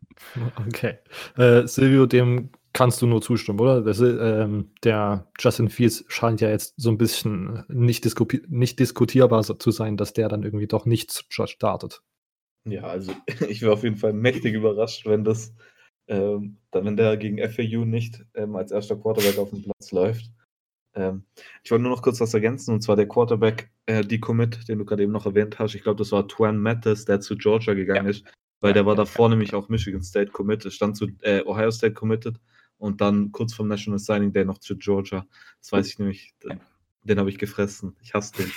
[0.68, 1.00] Okay.
[1.38, 3.82] Äh, Silvio, dem kannst du nur zustimmen, oder?
[3.82, 8.06] Das, ähm, der Justin Fields scheint ja jetzt so ein bisschen nicht,
[8.48, 12.04] nicht diskutierbar zu sein, dass der dann irgendwie doch nicht startet.
[12.66, 13.14] Ja, also
[13.50, 15.54] ich wäre auf jeden Fall mächtig überrascht, wenn das,
[16.08, 20.32] ähm, dann, wenn der gegen FAU nicht ähm, als erster Quarterback auf dem Platz läuft.
[20.96, 21.24] Ähm,
[21.64, 24.80] ich wollte nur noch kurz was ergänzen, und zwar der Quarterback, äh, die Commit, den
[24.80, 25.76] du gerade eben noch erwähnt hast.
[25.76, 28.12] Ich glaube, das war Twan Mattis, der zu Georgia gegangen ja.
[28.12, 28.26] ist,
[28.62, 31.72] weil ja, der war ja, davor nämlich auch Michigan State committed, stand zu äh, Ohio
[31.72, 32.40] State committed
[32.78, 35.26] und dann kurz vom National Signing Day noch zu Georgia.
[35.60, 36.34] Das weiß ich nämlich.
[37.04, 37.96] Den habe ich gefressen.
[38.02, 38.52] Ich hasse den.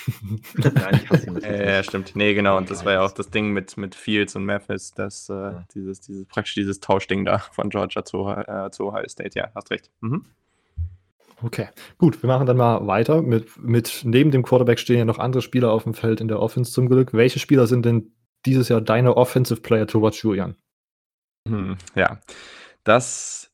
[0.73, 1.45] Nein, ich hasse ihn nicht.
[1.45, 2.15] Ja, stimmt.
[2.15, 2.57] Nee, genau.
[2.57, 5.67] Und das war ja auch das Ding mit, mit Fields und Memphis, das, äh, ja.
[5.73, 9.37] dieses, dieses, praktisch dieses Tauschding da von Georgia zu, äh, zu Ohio State.
[9.37, 9.91] Ja, hast recht.
[9.99, 10.23] Mhm.
[11.43, 11.67] Okay,
[11.97, 13.21] gut, wir machen dann mal weiter.
[13.21, 16.39] Mit, mit neben dem Quarterback stehen ja noch andere Spieler auf dem Feld in der
[16.39, 17.13] Offense zum Glück.
[17.13, 18.11] Welche Spieler sind denn
[18.45, 20.55] dieses Jahr deine Offensive Player to watch, Julian?
[21.47, 22.19] Hm, ja,
[22.83, 23.51] das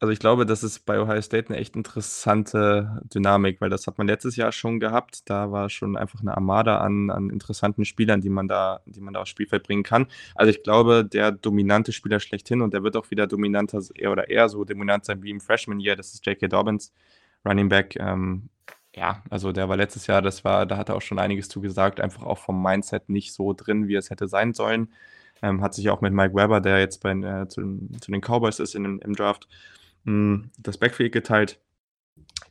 [0.00, 3.98] also ich glaube, das ist bei Ohio State eine echt interessante Dynamik, weil das hat
[3.98, 5.28] man letztes Jahr schon gehabt.
[5.28, 9.12] Da war schon einfach eine Armada an, an interessanten Spielern, die man da, die man
[9.12, 10.06] da aufs Spielfeld bringen kann.
[10.34, 14.30] Also ich glaube, der dominante Spieler schlechthin und der wird auch wieder dominanter eher oder
[14.30, 15.96] eher so dominant sein wie im Freshman Year.
[15.96, 16.48] Das ist J.K.
[16.48, 16.94] Dobbins,
[17.44, 17.96] Running Back.
[18.00, 18.48] Ähm,
[18.96, 22.00] ja, also der war letztes Jahr, das war, da hat er auch schon einiges zugesagt,
[22.00, 24.88] einfach auch vom Mindset nicht so drin, wie es hätte sein sollen.
[25.42, 27.62] Ähm, hat sich auch mit Mike Weber, der jetzt bei, äh, zu,
[28.00, 29.48] zu, den Cowboys ist in, im Draft,
[30.04, 31.60] mh, das Backfield geteilt.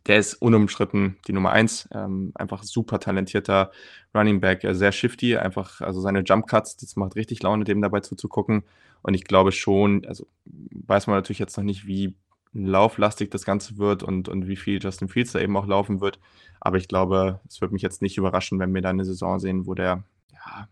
[0.07, 1.89] Der ist unumstritten die Nummer 1.
[1.93, 3.71] Ähm, einfach super talentierter
[4.15, 7.99] Running Back, sehr shifty, einfach, also seine Jump Cuts, das macht richtig Laune, dem dabei
[7.99, 8.63] zuzugucken.
[9.01, 12.15] Und ich glaube schon, also weiß man natürlich jetzt noch nicht, wie
[12.53, 16.19] lauflastig das Ganze wird und, und wie viel Justin Fields da eben auch laufen wird.
[16.59, 19.67] Aber ich glaube, es wird mich jetzt nicht überraschen, wenn wir da eine Saison sehen,
[19.67, 20.67] wo der ja,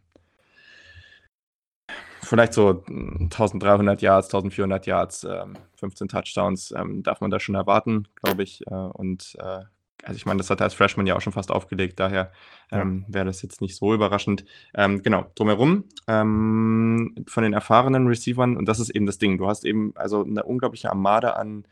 [2.28, 8.08] vielleicht so 1300 Yards, 1400 Yards, ähm, 15 Touchdowns ähm, darf man da schon erwarten,
[8.22, 8.66] glaube ich.
[8.68, 9.64] Äh, und äh,
[10.04, 12.32] also ich meine, das hat er als Freshman ja auch schon fast aufgelegt, daher
[12.72, 14.46] ähm, wäre das jetzt nicht so überraschend.
[14.74, 19.48] Ähm, genau, drumherum ähm, von den erfahrenen Receivern, und das ist eben das Ding, du
[19.48, 21.66] hast eben also eine unglaubliche Armada an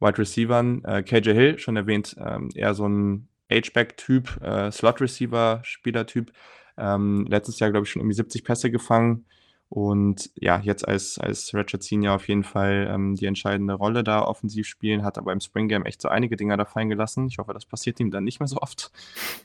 [0.00, 0.84] Wide Receivern.
[0.84, 6.32] Äh, KJ Hill, schon erwähnt, ähm, eher so ein H-Back-Typ, äh, Slot-Receiver-Spieler-Typ.
[6.74, 9.26] Letztes Jahr, glaube ich, schon irgendwie 70 Pässe gefangen.
[9.72, 14.20] Und ja, jetzt als, als Ratchet Senior auf jeden Fall ähm, die entscheidende Rolle da
[14.20, 17.26] offensiv spielen, hat aber im Spring Game echt so einige Dinger da fallen gelassen.
[17.26, 18.92] Ich hoffe, das passiert ihm dann nicht mehr so oft.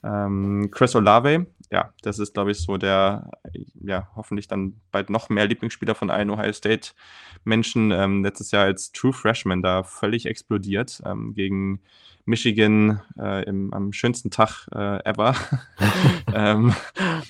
[0.04, 3.32] Ähm, Chris Olave, ja, das ist, glaube ich, so der,
[3.82, 6.90] ja, hoffentlich dann bald noch mehr Lieblingsspieler von allen Ohio State
[7.46, 7.92] Menschen.
[7.92, 11.80] Ähm, letztes Jahr als True Freshman da völlig explodiert ähm, gegen
[12.28, 15.34] Michigan äh, im, am schönsten Tag äh, ever.
[16.34, 16.76] ähm,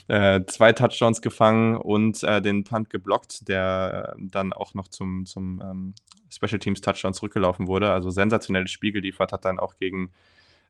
[0.08, 5.26] äh, zwei Touchdowns gefangen und äh, den Punt geblockt, der äh, dann auch noch zum,
[5.26, 5.94] zum ähm,
[6.30, 7.92] Special Teams Touchdown zurückgelaufen wurde.
[7.92, 10.12] Also sensationelles Spiel geliefert, hat dann auch gegen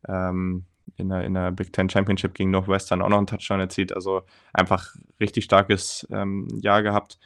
[0.08, 0.66] ähm,
[0.98, 3.94] in, der, in der Big Ten Championship gegen Northwestern auch noch einen Touchdown erzielt.
[3.94, 7.18] Also einfach richtig starkes ähm, Jahr gehabt.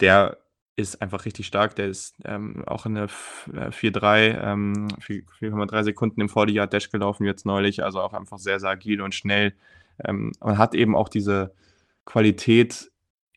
[0.00, 0.36] Der
[0.80, 1.76] ist einfach richtig stark.
[1.76, 7.82] Der ist ähm, auch in der 4,3, ähm, 4,3 Sekunden im 40-Yard-Dash gelaufen jetzt neulich.
[7.82, 9.54] Also auch einfach sehr, sehr agil und schnell.
[10.04, 11.54] Ähm, und hat eben auch diese
[12.04, 12.90] Qualität,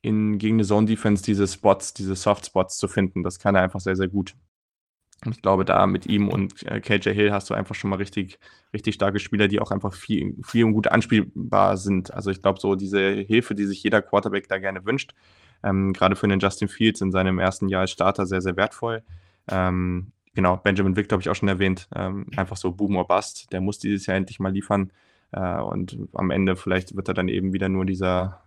[0.04, 3.24] in, gegen eine Zone-Defense diese Spots, diese Soft-Spots zu finden.
[3.24, 4.36] Das kann er einfach sehr, sehr gut.
[5.32, 8.38] Ich glaube, da mit ihm und äh, KJ Hill hast du einfach schon mal richtig,
[8.74, 12.14] richtig starke Spieler, die auch einfach viel, viel und gut anspielbar sind.
[12.14, 15.14] Also ich glaube, so diese Hilfe, die sich jeder Quarterback da gerne wünscht,
[15.64, 19.04] ähm, gerade für den Justin Fields in seinem ersten Jahr als Starter sehr, sehr wertvoll.
[19.50, 21.88] Ähm, genau, Benjamin Wick, habe ich auch schon erwähnt.
[21.96, 23.52] Ähm, einfach so Boom or Bust.
[23.52, 24.92] Der muss dieses Jahr endlich mal liefern.
[25.32, 28.42] Äh, und am Ende vielleicht wird er dann eben wieder nur dieser,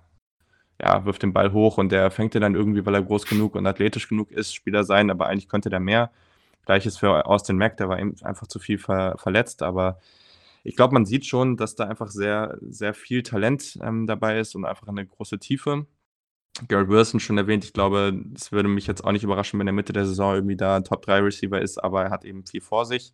[0.80, 3.54] ja, wirft den Ball hoch und der fängt er dann irgendwie, weil er groß genug
[3.54, 6.10] und athletisch genug ist, Spieler sein, aber eigentlich könnte der mehr.
[6.64, 10.00] Gleiches für Austin Mack, der war eben einfach zu viel ver verletzt, aber
[10.64, 14.56] ich glaube, man sieht schon, dass da einfach sehr, sehr viel Talent ähm, dabei ist
[14.56, 15.86] und einfach eine große Tiefe.
[16.68, 19.72] Garrett Wilson schon erwähnt, ich glaube, es würde mich jetzt auch nicht überraschen, wenn er
[19.72, 23.12] Mitte der Saison irgendwie da ein Top-3-Receiver ist, aber er hat eben viel vor sich.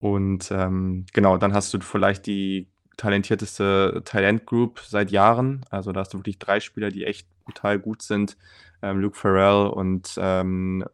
[0.00, 5.64] Und ähm, genau, dann hast du vielleicht die talentierteste Talent Group seit Jahren.
[5.70, 8.36] Also da hast du wirklich drei Spieler, die echt brutal gut sind.
[8.82, 10.84] Ähm, Luke Farrell und ähm,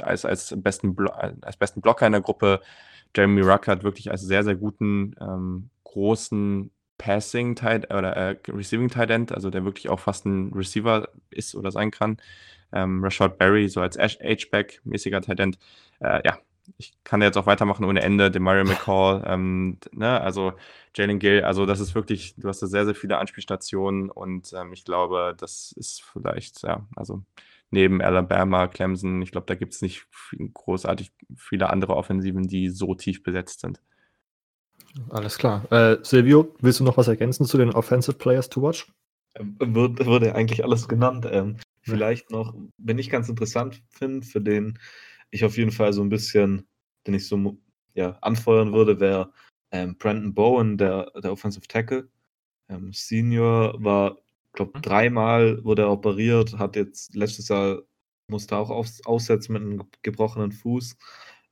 [0.00, 2.60] als, als, besten als besten Blocker in der Gruppe
[3.14, 6.70] Jeremy Ruckert wirklich als sehr, sehr guten, ähm, großen
[7.04, 11.54] Passing Tight oder äh, Receiving Tight End, also der wirklich auch fast ein Receiver ist
[11.54, 12.16] oder sein kann.
[12.72, 15.58] Ähm, Rashad Berry, so als H-Back-mäßiger Tight End.
[16.00, 16.38] Äh, ja,
[16.78, 18.30] ich kann jetzt auch weitermachen ohne Ende.
[18.30, 20.54] Demario McCall, ähm, ne, also
[20.94, 24.72] Jalen Gill, also das ist wirklich, du hast da sehr, sehr viele Anspielstationen und ähm,
[24.72, 27.22] ich glaube, das ist vielleicht, ja, also
[27.70, 30.06] neben Alabama, Clemson, ich glaube, da gibt es nicht
[30.54, 33.82] großartig viele andere Offensiven, die so tief besetzt sind.
[35.10, 35.70] Alles klar.
[35.72, 38.92] Äh, Silvio, willst du noch was ergänzen zu den Offensive Players to Watch?
[39.34, 41.26] Ähm, wird, wurde eigentlich alles genannt.
[41.30, 44.78] Ähm, vielleicht noch, wenn ich ganz interessant finde, für den
[45.30, 46.66] ich auf jeden Fall so ein bisschen,
[47.06, 47.58] den ich so
[47.94, 49.32] ja, anfeuern würde, wäre
[49.72, 52.08] ähm, Brandon Bowen, der, der Offensive Tackle.
[52.68, 54.18] Ähm, Senior war,
[54.52, 54.82] glaube mhm.
[54.82, 57.82] dreimal wurde er operiert, hat jetzt letztes Jahr
[58.28, 60.96] musste auch aus, aussetzen mit einem gebrochenen Fuß.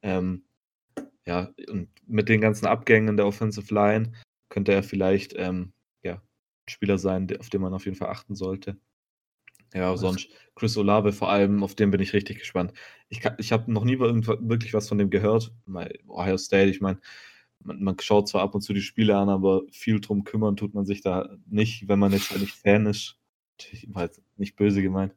[0.03, 0.45] Ähm,
[1.27, 4.13] ja, und mit den ganzen Abgängen der Offensive Line
[4.49, 8.35] könnte er vielleicht ähm, ja, ein Spieler sein, auf den man auf jeden Fall achten
[8.35, 8.77] sollte.
[9.75, 12.75] Ja, sonst Chris Olave vor allem, auf den bin ich richtig gespannt.
[13.09, 15.51] Ich, ich habe noch nie wirklich was von dem gehört.
[16.07, 17.01] Ohio State, ich meine,
[17.61, 20.75] man, man, schaut zwar ab und zu die Spiele an, aber viel drum kümmern tut
[20.75, 23.19] man sich da nicht, wenn man jetzt halt nicht Fan ist.
[23.87, 25.15] War jetzt nicht böse gemeint.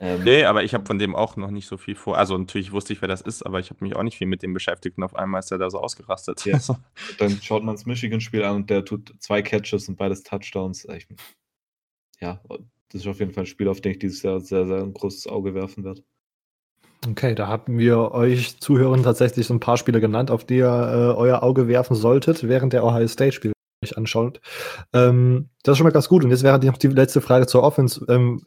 [0.00, 2.18] Ähm, nee, aber ich habe von dem auch noch nicht so viel vor.
[2.18, 4.42] Also natürlich wusste ich, wer das ist, aber ich habe mich auch nicht viel mit
[4.42, 6.44] dem beschäftigt und auf einmal ist er da so ausgerastet.
[6.44, 6.58] Ja.
[7.18, 10.84] Dann schaut man das Michigan-Spiel an und der tut zwei Catches und beides Touchdowns.
[10.86, 11.06] Ich,
[12.20, 14.78] ja, das ist auf jeden Fall ein Spiel, auf den ich dieses Jahr sehr, sehr
[14.78, 16.02] ein großes Auge werfen werde.
[17.08, 20.66] Okay, da haben wir euch Zuhörern tatsächlich so ein paar Spiele genannt, auf die ihr
[20.66, 23.52] äh, euer Auge werfen solltet, während der Ohio State-Spiele
[23.84, 24.40] euch anschaut.
[24.92, 26.24] Ähm, das ist schon mal ganz gut.
[26.24, 28.04] Und jetzt wäre noch die letzte Frage zur Offense.
[28.08, 28.42] Ähm,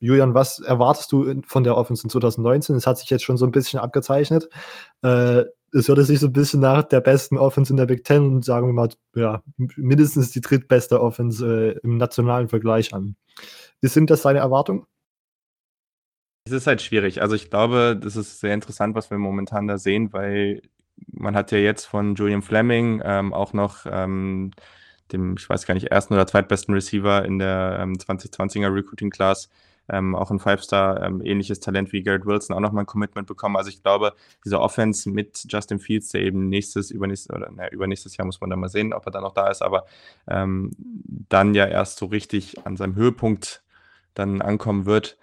[0.00, 2.74] Julian, was erwartest du von der Offense in 2019?
[2.74, 4.48] Es hat sich jetzt schon so ein bisschen abgezeichnet.
[5.02, 8.24] Äh, es hört sich so ein bisschen nach der besten Offense in der Big Ten
[8.24, 9.42] und sagen wir mal, ja,
[9.76, 13.14] mindestens die drittbeste Offense äh, im nationalen Vergleich an.
[13.82, 14.84] Sind das deine Erwartungen?
[16.46, 17.22] Es ist halt schwierig.
[17.22, 20.62] Also ich glaube, das ist sehr interessant, was wir momentan da sehen, weil
[21.12, 24.50] man hat ja jetzt von Julian Fleming ähm, auch noch ähm,
[25.12, 29.50] dem, ich weiß gar nicht, ersten oder zweitbesten Receiver in der ähm, 2020er Recruiting Class
[29.90, 33.56] ähm, auch ein Five-Star, ähm, ähnliches Talent wie Garrett Wilson auch nochmal ein Commitment bekommen.
[33.56, 34.14] Also ich glaube,
[34.44, 38.50] diese Offense mit Justin Fields, der eben nächstes, übernächstes, oder naja, übernächstes Jahr muss man
[38.50, 39.86] dann mal sehen, ob er dann noch da ist, aber
[40.28, 40.70] ähm,
[41.28, 43.62] dann ja erst so richtig an seinem Höhepunkt
[44.14, 45.16] dann ankommen wird,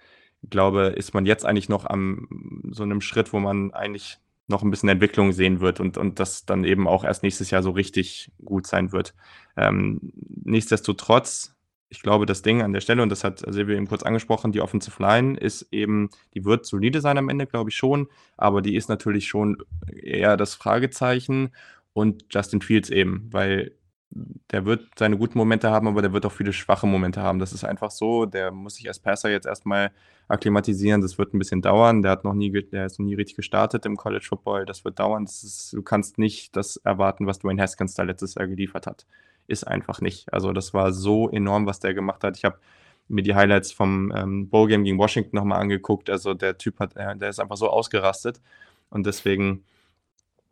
[0.50, 2.28] glaube, ist man jetzt eigentlich noch am
[2.70, 6.46] so einem Schritt, wo man eigentlich noch ein bisschen Entwicklung sehen wird und, und das
[6.46, 9.14] dann eben auch erst nächstes Jahr so richtig gut sein wird.
[9.56, 10.12] Ähm,
[10.44, 11.54] nichtsdestotrotz
[11.90, 14.60] ich glaube, das Ding an der Stelle, und das hat Silvio eben kurz angesprochen, die
[14.60, 18.76] Offensive Line ist eben, die wird solide sein am Ende, glaube ich schon, aber die
[18.76, 19.58] ist natürlich schon
[19.90, 21.50] eher das Fragezeichen
[21.94, 23.72] und Justin Fields eben, weil
[24.50, 27.38] der wird seine guten Momente haben, aber der wird auch viele schwache Momente haben.
[27.38, 28.24] Das ist einfach so.
[28.24, 29.90] Der muss sich als Passer jetzt erstmal
[30.28, 31.02] akklimatisieren.
[31.02, 32.00] Das wird ein bisschen dauern.
[32.00, 34.64] Der hat noch nie, der ist noch nie richtig gestartet im College Football.
[34.64, 35.26] Das wird dauern.
[35.26, 39.06] Das ist, du kannst nicht das erwarten, was Dwayne Haskins da letztes Jahr geliefert hat
[39.48, 40.32] ist einfach nicht.
[40.32, 42.36] Also das war so enorm, was der gemacht hat.
[42.36, 42.58] Ich habe
[43.08, 46.10] mir die Highlights vom ähm, Bowl-Game gegen Washington nochmal angeguckt.
[46.10, 48.40] Also der Typ hat, äh, der ist einfach so ausgerastet.
[48.90, 49.64] Und deswegen,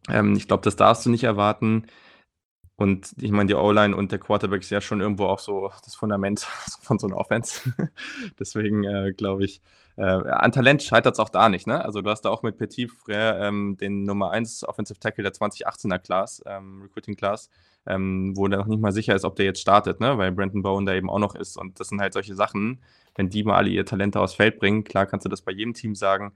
[0.09, 1.87] ähm, ich glaube, das darfst du nicht erwarten.
[2.77, 5.95] Und ich meine, die O-Line und der Quarterback ist ja schon irgendwo auch so das
[5.95, 6.41] Fundament
[6.83, 7.73] von so einer Offense.
[8.39, 9.61] Deswegen äh, glaube ich,
[9.97, 11.67] äh, an Talent scheitert es auch da nicht.
[11.67, 11.83] Ne?
[11.83, 15.33] Also du hast da auch mit Petit Frère ähm, den Nummer 1 Offensive Tackle der
[15.33, 17.51] 2018er Class, ähm, Recruiting Class,
[17.87, 20.19] ähm, wo noch nicht mal sicher ist, ob der jetzt startet, ne?
[20.19, 21.57] weil Brandon Bowen da eben auch noch ist.
[21.57, 22.81] Und das sind halt solche Sachen,
[23.15, 25.75] wenn die mal alle ihre Talente aufs Feld bringen, klar kannst du das bei jedem
[25.75, 26.33] Team sagen,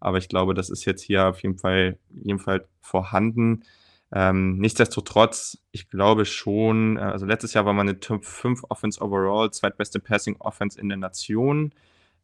[0.00, 3.64] aber ich glaube, das ist jetzt hier auf jeden Fall, jeden Fall vorhanden.
[4.12, 9.50] Ähm, nichtsdestotrotz, ich glaube schon, äh, also letztes Jahr war meine Top 5 Offense overall,
[9.50, 11.72] zweitbeste Passing Offense in der Nation.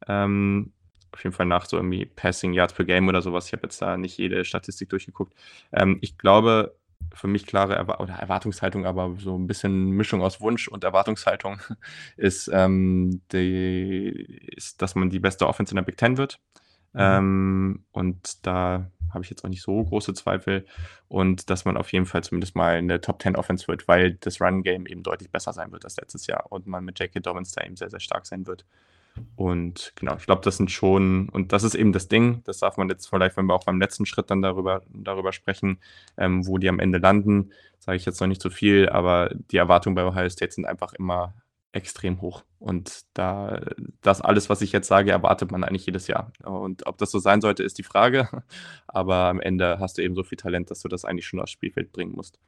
[0.07, 0.72] Ähm,
[1.12, 3.47] auf jeden Fall nach so irgendwie Passing Yards per Game oder sowas.
[3.47, 5.35] Ich habe jetzt da nicht jede Statistik durchgeguckt.
[5.72, 6.76] Ähm, ich glaube,
[7.14, 11.61] für mich klare Erwar oder Erwartungshaltung, aber so ein bisschen Mischung aus Wunsch und Erwartungshaltung
[12.16, 16.40] ist, ähm, die, ist dass man die beste Offense in der Big Ten wird.
[16.92, 17.00] Mhm.
[17.00, 20.66] Ähm, und da habe ich jetzt auch nicht so große Zweifel.
[21.08, 24.14] Und dass man auf jeden Fall zumindest mal in der Top 10 Offense wird, weil
[24.14, 27.20] das Run-Game eben deutlich besser sein wird als letztes Jahr und man mit J.K.
[27.20, 28.64] Dobbins da eben sehr, sehr stark sein wird.
[29.36, 32.76] Und genau, ich glaube, das sind schon, und das ist eben das Ding, das darf
[32.76, 35.78] man jetzt vielleicht, wenn wir auch beim letzten Schritt dann darüber, darüber sprechen,
[36.16, 39.56] ähm, wo die am Ende landen, sage ich jetzt noch nicht so viel, aber die
[39.56, 41.34] Erwartungen bei Ohio State sind einfach immer
[41.72, 42.42] extrem hoch.
[42.58, 43.60] Und da,
[44.02, 46.32] das alles, was ich jetzt sage, erwartet man eigentlich jedes Jahr.
[46.44, 48.28] Und ob das so sein sollte, ist die Frage.
[48.86, 51.52] Aber am Ende hast du eben so viel Talent, dass du das eigentlich schon aufs
[51.52, 52.38] Spielfeld bringen musst.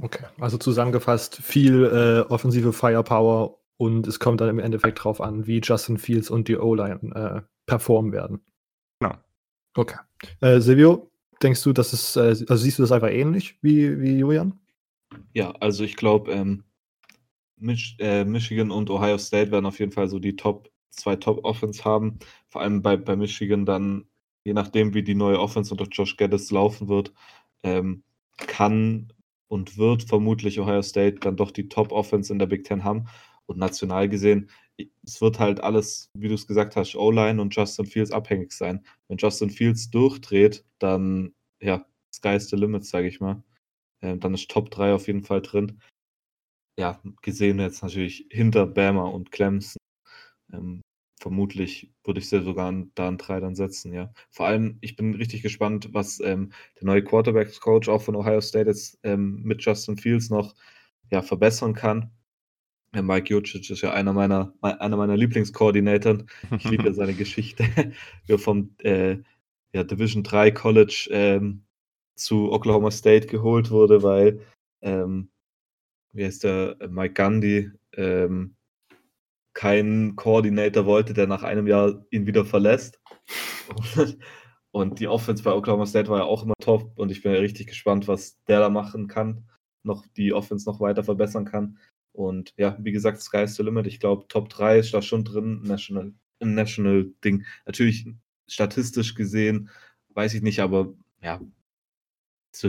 [0.00, 5.48] Okay, also zusammengefasst viel äh, offensive Firepower und es kommt dann im Endeffekt drauf an,
[5.48, 8.40] wie Justin Fields und die O-Line äh, performen werden.
[9.00, 9.16] Genau.
[9.74, 9.98] Okay.
[10.40, 11.10] Äh, Silvio,
[11.42, 14.60] denkst du, dass es, äh, also siehst du das einfach ähnlich wie, wie Julian?
[15.34, 16.62] Ja, also ich glaube, ähm,
[17.56, 21.84] Mich äh, Michigan und Ohio State werden auf jeden Fall so die Top, zwei Top-Offense
[21.84, 22.20] haben.
[22.50, 24.06] Vor allem bei, bei Michigan dann,
[24.44, 27.12] je nachdem, wie die neue Offense unter Josh Geddes laufen wird,
[27.64, 28.04] ähm,
[28.36, 29.12] kann
[29.48, 33.08] und wird vermutlich Ohio State dann doch die Top-Offense in der Big Ten haben.
[33.46, 34.50] Und national gesehen,
[35.04, 38.84] es wird halt alles, wie du es gesagt hast, O-Line und Justin Fields abhängig sein.
[39.08, 43.42] Wenn Justin Fields durchdreht, dann, ja, sky's the limit, sage ich mal.
[44.02, 45.80] Ähm, dann ist Top 3 auf jeden Fall drin.
[46.78, 49.76] Ja, gesehen jetzt natürlich hinter Bama und Clemson.
[50.52, 50.82] Ähm,
[51.20, 54.12] vermutlich würde ich sie sogar an, da an drei dann setzen, ja.
[54.30, 58.68] Vor allem, ich bin richtig gespannt, was ähm, der neue Quarterbacks-Coach auch von Ohio State
[58.68, 60.54] jetzt ähm, mit Justin Fields noch
[61.10, 62.10] ja, verbessern kann.
[63.00, 66.28] Mike Jucic ist ja einer meiner, einer meiner Lieblingskoordinatoren.
[66.56, 67.64] Ich liebe ja seine Geschichte,
[68.26, 69.18] wie er vom äh,
[69.72, 71.64] ja, Division 3 College ähm,
[72.14, 74.40] zu Oklahoma State geholt wurde, weil,
[74.82, 75.30] ähm,
[76.12, 78.56] wie heißt der, Mike Gandhi, ähm,
[79.54, 83.00] keinen Koordinator wollte, der nach einem Jahr ihn wieder verlässt.
[84.70, 87.40] Und die Offense bei Oklahoma State war ja auch immer top und ich bin ja
[87.40, 89.46] richtig gespannt, was der da machen kann,
[89.82, 91.76] noch die Offense noch weiter verbessern kann.
[92.12, 93.86] Und ja, wie gesagt, Sky is the limit.
[93.86, 97.44] Ich glaube, Top 3 ist da schon drin, National, im National-Ding.
[97.66, 98.06] Natürlich
[98.46, 99.70] statistisch gesehen,
[100.10, 101.40] weiß ich nicht, aber ja,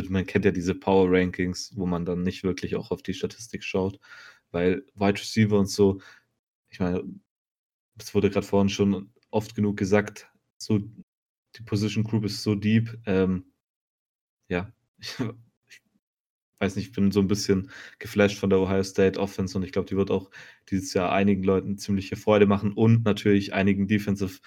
[0.10, 3.64] man kennt ja diese Power Rankings, wo man dann nicht wirklich auch auf die Statistik
[3.64, 4.00] schaut,
[4.52, 6.02] weil Wide Receiver und so,
[6.70, 7.04] ich meine,
[7.96, 12.98] das wurde gerade vorhin schon oft genug gesagt, so die Position Group ist so deep.
[13.06, 13.52] Ähm,
[14.50, 14.72] ja,
[16.60, 19.72] weiß nicht, ich bin so ein bisschen geflasht von der Ohio State Offense und ich
[19.72, 20.30] glaube, die wird auch
[20.70, 24.40] dieses Jahr einigen Leuten ziemliche Freude machen und natürlich einigen Defensive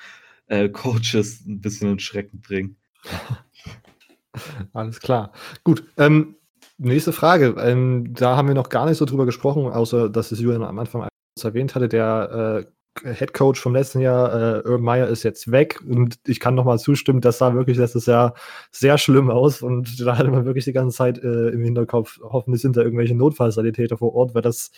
[0.46, 2.76] äh, Coaches ein bisschen in Schrecken bringen.
[4.72, 5.32] Alles klar.
[5.64, 5.84] Gut.
[5.96, 6.36] Ähm,
[6.78, 7.54] nächste Frage.
[7.58, 10.78] Ähm, da haben wir noch gar nicht so drüber gesprochen, außer dass es Julian am
[10.78, 11.08] Anfang
[11.42, 11.88] erwähnt hatte.
[11.88, 12.70] Der äh,
[13.02, 16.78] Head Coach vom letzten Jahr, äh, Urban Meyer, ist jetzt weg und ich kann nochmal
[16.78, 18.34] zustimmen, das sah wirklich letztes Jahr
[18.70, 22.62] sehr schlimm aus und da hatte man wirklich die ganze Zeit äh, im Hinterkopf, hoffentlich
[22.62, 24.70] sind da irgendwelche Notfallsanitäter vor Ort, weil das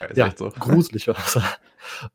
[0.00, 0.50] ja, ja so.
[0.58, 1.16] gruselig war.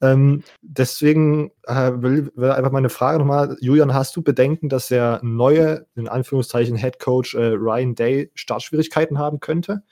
[0.01, 5.19] ähm, deswegen äh, will, will einfach meine Frage nochmal, Julian, hast du Bedenken, dass der
[5.23, 9.83] neue, in Anführungszeichen, Head Coach äh, Ryan Day Startschwierigkeiten haben könnte?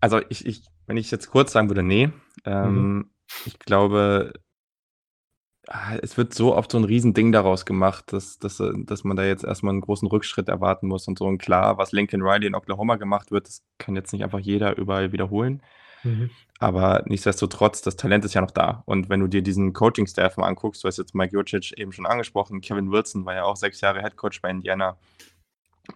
[0.00, 2.10] Also ich, ich, wenn ich jetzt kurz sagen würde, nee.
[2.44, 3.10] Ähm, mhm
[3.46, 4.32] ich glaube,
[5.68, 9.16] ah, es wird so oft so ein Riesending daraus gemacht, dass dass, äh, dass man
[9.16, 11.26] da jetzt erstmal einen großen Rückschritt erwarten muss und so.
[11.26, 14.76] Und klar, was Lincoln Riley in Oklahoma gemacht wird, das kann jetzt nicht einfach jeder
[14.76, 15.62] überall wiederholen.
[16.04, 16.30] Mhm.
[16.58, 18.82] Aber nichtsdestotrotz, das Talent ist ja noch da.
[18.86, 22.06] Und wenn du dir diesen Coaching-Staff mal anguckst, du hast jetzt Mike Jurcic eben schon
[22.06, 24.96] angesprochen, Kevin Wilson war ja auch sechs Jahre Headcoach bei Indiana.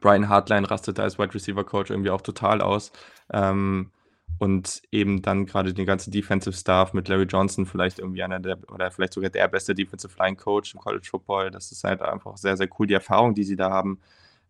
[0.01, 2.93] Brian Hartline rastete als Wide Receiver Coach irgendwie auch total aus.
[3.33, 3.91] Ähm,
[4.39, 8.59] und eben dann gerade den ganzen Defensive Staff mit Larry Johnson, vielleicht irgendwie einer der
[8.71, 11.51] oder vielleicht sogar der beste Defensive Line Coach im College Football.
[11.51, 14.01] Das ist halt einfach sehr, sehr cool, die Erfahrung, die sie da haben.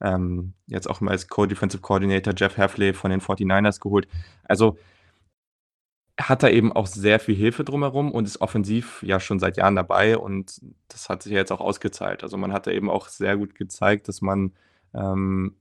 [0.01, 4.09] Ähm, jetzt auch mal als Co-Defensive Coordinator Jeff Heffley von den 49ers geholt.
[4.45, 4.79] Also
[6.29, 9.77] hat er eben auch sehr viel Hilfe drumherum und ist offensiv ja schon seit Jahren
[9.77, 12.23] dabei und das hat sich ja jetzt auch ausgezahlt.
[12.23, 14.53] Also man hat da eben auch sehr gut gezeigt, dass man
[14.95, 15.57] ähm,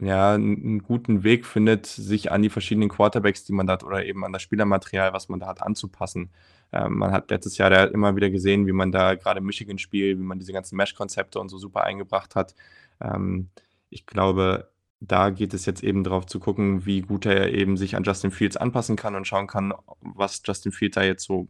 [0.00, 4.04] ja, einen guten Weg findet, sich an die verschiedenen Quarterbacks, die man da hat oder
[4.04, 6.30] eben an das Spielermaterial, was man da hat, anzupassen.
[6.72, 10.18] Ähm, man hat letztes Jahr da immer wieder gesehen, wie man da gerade Michigan spielt,
[10.18, 12.54] wie man diese ganzen Mesh-Konzepte und so super eingebracht hat.
[13.00, 13.50] Ähm,
[13.90, 14.70] ich glaube,
[15.00, 18.30] da geht es jetzt eben darauf zu gucken, wie gut er eben sich an Justin
[18.30, 21.48] Fields anpassen kann und schauen kann, was Justin Fields da jetzt so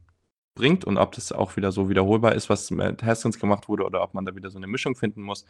[0.54, 4.02] bringt und ob das auch wieder so wiederholbar ist, was mit Haskins gemacht wurde oder
[4.02, 5.44] ob man da wieder so eine Mischung finden muss.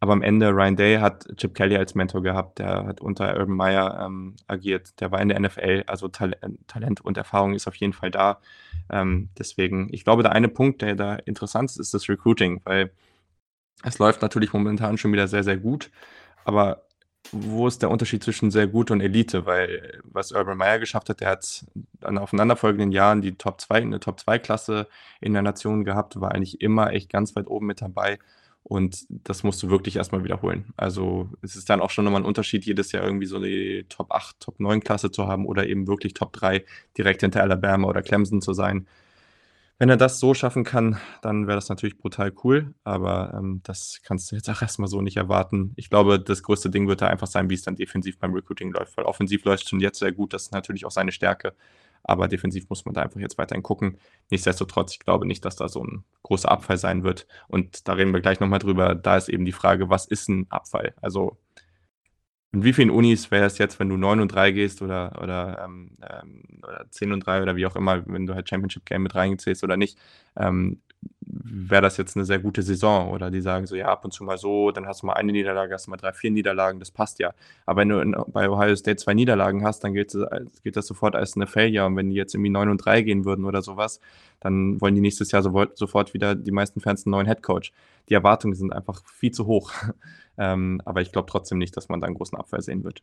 [0.00, 3.56] Aber am Ende, Ryan Day hat Chip Kelly als Mentor gehabt, der hat unter Urban
[3.56, 6.36] Meyer ähm, agiert, der war in der NFL, also Tal
[6.68, 8.38] Talent und Erfahrung ist auf jeden Fall da.
[8.90, 12.92] Ähm, deswegen, ich glaube, der eine Punkt, der da interessant ist, ist das Recruiting, weil
[13.82, 15.90] es läuft natürlich momentan schon wieder sehr, sehr gut,
[16.44, 16.84] aber
[17.32, 19.44] wo ist der Unterschied zwischen sehr gut und Elite?
[19.46, 21.66] Weil was Urban Meyer geschafft hat, der hat
[22.00, 24.88] an aufeinanderfolgenden Jahren die Top 2, eine Top 2 Klasse
[25.20, 28.18] in der Nation gehabt, war eigentlich immer echt ganz weit oben mit dabei.
[28.68, 30.66] Und das musst du wirklich erstmal wiederholen.
[30.76, 34.12] Also es ist dann auch schon nochmal ein Unterschied, jedes Jahr irgendwie so die Top
[34.12, 36.66] 8, Top 9 Klasse zu haben oder eben wirklich Top 3
[36.96, 38.86] direkt hinter Alabama oder Clemson zu sein.
[39.78, 44.00] Wenn er das so schaffen kann, dann wäre das natürlich brutal cool, aber ähm, das
[44.02, 45.72] kannst du jetzt auch erstmal so nicht erwarten.
[45.76, 48.72] Ich glaube, das größte Ding wird da einfach sein, wie es dann defensiv beim Recruiting
[48.72, 51.54] läuft, weil offensiv läuft schon jetzt sehr gut, das ist natürlich auch seine Stärke.
[52.08, 53.98] Aber defensiv muss man da einfach jetzt weiterhin gucken.
[54.30, 57.26] Nichtsdestotrotz, ich glaube nicht, dass da so ein großer Abfall sein wird.
[57.48, 58.94] Und da reden wir gleich nochmal drüber.
[58.94, 60.94] Da ist eben die Frage, was ist ein Abfall?
[61.02, 61.36] Also
[62.52, 65.62] in wie vielen Unis wäre es jetzt, wenn du 9 und 3 gehst oder, oder,
[65.64, 69.02] ähm, ähm oder 10 und 3 oder wie auch immer, wenn du halt Championship Game
[69.02, 69.98] mit reingezählst oder nicht,
[70.36, 70.80] ähm,
[71.30, 73.10] wäre das jetzt eine sehr gute Saison.
[73.10, 75.32] Oder die sagen so, ja, ab und zu mal so, dann hast du mal eine
[75.32, 77.32] Niederlage, hast du mal drei, vier Niederlagen, das passt ja.
[77.66, 80.16] Aber wenn du in, bei Ohio State zwei Niederlagen hast, dann gilt,
[80.62, 81.86] gilt das sofort als eine Failure.
[81.86, 84.00] Und wenn die jetzt irgendwie 9 und 3 gehen würden oder sowas,
[84.40, 87.72] dann wollen die nächstes Jahr so, sofort wieder die meisten Fans einen neuen Headcoach.
[88.08, 89.72] Die Erwartungen sind einfach viel zu hoch.
[90.40, 93.02] Ähm, aber ich glaube trotzdem nicht, dass man da einen großen Abfall sehen wird.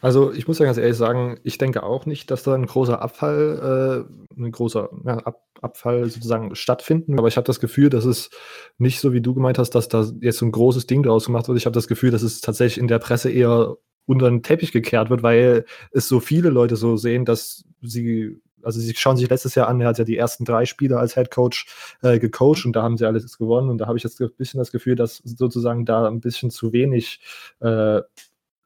[0.00, 3.00] Also ich muss ja ganz ehrlich sagen, ich denke auch nicht, dass da ein großer
[3.00, 4.06] Abfall,
[4.36, 7.18] äh, ein großer ja, Ab Abfall sozusagen stattfinden.
[7.18, 8.30] Aber ich habe das Gefühl, dass es
[8.78, 11.46] nicht so wie du gemeint hast, dass da jetzt so ein großes Ding draus gemacht
[11.46, 11.56] wird.
[11.56, 15.08] Ich habe das Gefühl, dass es tatsächlich in der Presse eher unter den Teppich gekehrt
[15.08, 19.56] wird, weil es so viele Leute so sehen, dass sie also sie schauen sich letztes
[19.56, 21.66] Jahr an, er hat ja die ersten drei Spiele als Head Coach
[22.00, 24.58] äh, gecoacht und da haben sie alles gewonnen und da habe ich jetzt ein bisschen
[24.58, 27.20] das Gefühl, dass sozusagen da ein bisschen zu wenig
[27.58, 28.02] äh,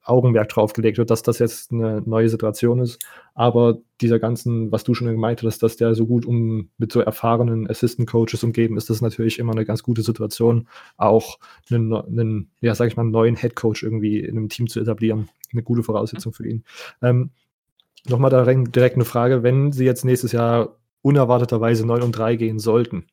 [0.06, 3.04] Augenmerk drauf gelegt wird, dass das jetzt eine neue Situation ist.
[3.34, 7.00] Aber dieser ganzen, was du schon gemeint hast, dass der so gut um mit so
[7.00, 11.38] erfahrenen Assistant Coaches umgeben ist, das natürlich immer eine ganz gute Situation, auch
[11.70, 15.28] einen, einen ja, sag ich mal, neuen Head Coach irgendwie in einem Team zu etablieren.
[15.52, 16.64] Eine gute Voraussetzung für ihn.
[17.02, 17.30] Ähm,
[18.08, 23.06] Nochmal direkt eine Frage, wenn Sie jetzt nächstes Jahr unerwarteterweise 9 und 3 gehen sollten,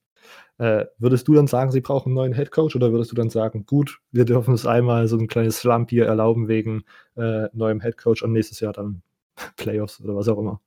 [0.58, 3.66] äh, würdest du dann sagen, Sie brauchen einen neuen Headcoach oder würdest du dann sagen,
[3.66, 6.84] gut, wir dürfen uns einmal so ein kleines Slump hier erlauben wegen
[7.16, 9.02] äh, neuem Headcoach und nächstes Jahr dann
[9.58, 10.62] Playoffs oder was auch immer?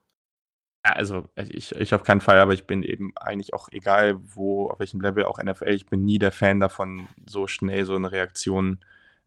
[0.94, 4.78] Also ich, ich auf keinen Fall, aber ich bin eben eigentlich auch egal, wo, auf
[4.78, 8.78] welchem Level, auch NFL, ich bin nie der Fan davon, so schnell so eine Reaktion,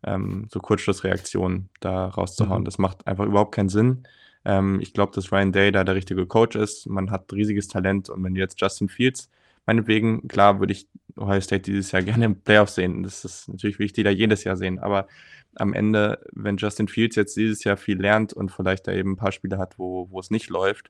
[0.03, 2.61] ähm, so Kurzschlussreaktion da rauszuhauen.
[2.61, 2.65] Mhm.
[2.65, 4.03] Das macht einfach überhaupt keinen Sinn.
[4.45, 6.87] Ähm, ich glaube, dass Ryan Day da der richtige Coach ist.
[6.87, 9.29] Man hat riesiges Talent und wenn du jetzt Justin Fields,
[9.69, 13.03] meinetwegen, klar würde ich Ohio State dieses Jahr gerne im Playoff sehen.
[13.03, 15.07] Das ist natürlich wichtig, da jedes Jahr sehen, aber
[15.55, 19.17] am Ende, wenn Justin Fields jetzt dieses Jahr viel lernt und vielleicht da eben ein
[19.17, 20.89] paar Spiele hat, wo, wo es nicht läuft,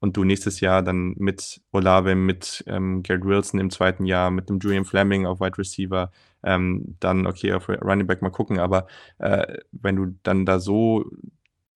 [0.00, 4.50] und du nächstes Jahr dann mit Olave, mit ähm, Garrett Wilson im zweiten Jahr, mit
[4.50, 6.10] dem Julian Fleming auf Wide Receiver,
[6.42, 8.86] ähm, dann okay auf Running Back mal gucken, aber
[9.18, 11.10] äh, wenn du dann da so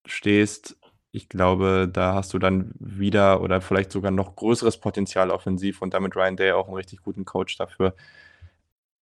[0.04, 0.77] stehst,
[1.10, 5.94] ich glaube, da hast du dann wieder oder vielleicht sogar noch größeres Potenzial offensiv und
[5.94, 7.94] damit Ryan Day auch einen richtig guten Coach dafür.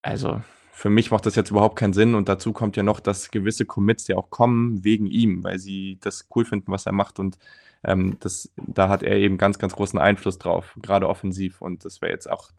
[0.01, 0.41] Also
[0.73, 3.65] für mich macht das jetzt überhaupt keinen Sinn und dazu kommt ja noch, dass gewisse
[3.65, 7.37] Commits ja auch kommen wegen ihm, weil sie das cool finden, was er macht und
[7.85, 12.01] ähm, das, da hat er eben ganz, ganz großen Einfluss drauf, gerade offensiv und das
[12.01, 12.51] wäre jetzt auch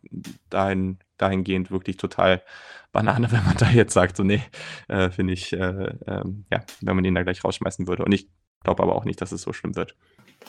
[0.49, 2.43] dahin, dahingehend wirklich total
[2.93, 4.43] Banane, wenn man da jetzt sagt, so nee,
[4.89, 5.57] äh, finde ich, äh,
[6.07, 8.29] äh, ja, wenn man ihn da gleich rausschmeißen würde und ich
[8.65, 9.95] glaube aber auch nicht, dass es so schlimm wird.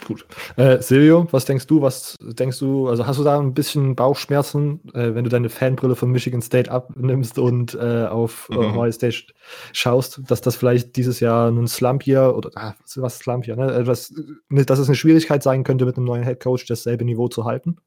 [0.03, 0.25] Gut.
[0.57, 1.81] Äh, Silvio, was denkst du?
[1.81, 2.89] Was denkst du?
[2.89, 6.69] Also hast du da ein bisschen Bauchschmerzen, äh, wenn du deine Fanbrille von Michigan State
[6.69, 8.57] abnimmst und äh, auf mhm.
[8.57, 9.23] Ohio State
[9.71, 13.73] schaust, dass das vielleicht dieses Jahr ein Slump hier oder ah, was Slump hier, ne?
[13.73, 14.13] Etwas,
[14.49, 17.45] ne, dass es eine Schwierigkeit sein könnte, mit einem neuen Head Coach dasselbe Niveau zu
[17.45, 17.77] halten?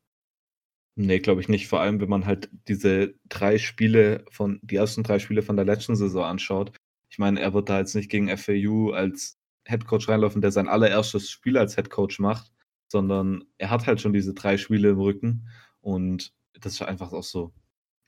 [0.97, 1.69] Nee, glaube ich nicht.
[1.69, 5.65] Vor allem, wenn man halt diese drei Spiele von, die ersten drei Spiele von der
[5.65, 6.73] letzten Saison anschaut.
[7.11, 9.38] Ich meine, er wird da jetzt nicht gegen FAU als
[9.69, 12.53] Headcoach reinlaufen, der sein allererstes Spiel als Headcoach macht,
[12.89, 15.49] sondern er hat halt schon diese drei Spiele im Rücken
[15.81, 17.53] und das ist einfach auch so.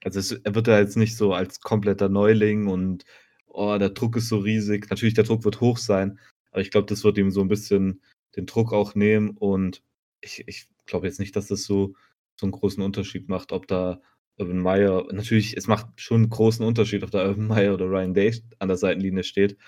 [0.03, 3.05] Also es, er wird da jetzt nicht so als kompletter Neuling und
[3.47, 4.89] oh, der Druck ist so riesig.
[4.89, 6.19] Natürlich, der Druck wird hoch sein,
[6.51, 8.03] aber ich glaube, das wird ihm so ein bisschen
[8.37, 9.83] den Druck auch nehmen und
[10.23, 11.95] ich, ich glaube jetzt nicht, dass das so,
[12.37, 14.01] so einen großen Unterschied macht, ob da
[14.39, 18.15] Urban Meyer, natürlich, es macht schon einen großen Unterschied, ob da Urban Meyer oder Ryan
[18.15, 19.59] Day an der Seitenlinie steht,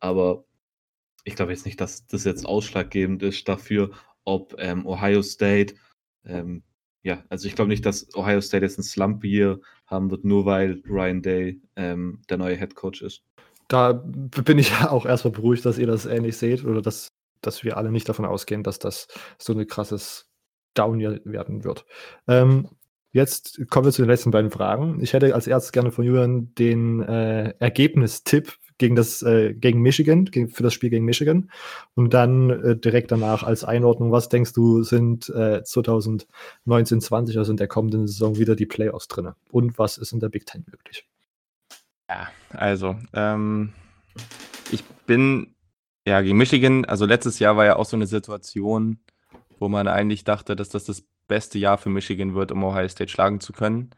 [0.00, 0.44] aber
[1.24, 3.90] ich glaube jetzt nicht, dass das jetzt ausschlaggebend ist dafür,
[4.24, 5.74] ob ähm, Ohio State,
[6.24, 6.62] ähm,
[7.02, 10.46] ja, also ich glaube nicht, dass Ohio State jetzt ein Slump hier haben wird, nur
[10.46, 13.22] weil Ryan Day ähm, der neue Head Coach ist.
[13.68, 17.08] Da bin ich auch erstmal beruhigt, dass ihr das ähnlich seht oder dass,
[17.40, 19.08] dass wir alle nicht davon ausgehen, dass das
[19.38, 20.28] so ein krasses
[20.74, 21.84] Down werden wird.
[22.28, 22.68] Ähm,
[23.14, 24.98] Jetzt kommen wir zu den letzten beiden Fragen.
[25.02, 30.24] Ich hätte als erstes gerne von Julian den äh, Ergebnistipp gegen das äh, gegen Michigan,
[30.26, 31.50] gegen, für das Spiel gegen Michigan.
[31.94, 37.50] Und dann äh, direkt danach als Einordnung, was denkst du, sind äh, 2019, 20, also
[37.50, 39.30] in der kommenden Saison wieder die Playoffs drin?
[39.50, 41.08] Und was ist in der Big Ten möglich?
[42.08, 43.72] Ja, also, ähm,
[44.70, 45.54] ich bin
[46.06, 48.98] ja gegen Michigan, also letztes Jahr war ja auch so eine Situation,
[49.58, 53.10] wo man eigentlich dachte, dass das das beste Jahr für Michigan wird, um Ohio State
[53.10, 53.90] schlagen zu können.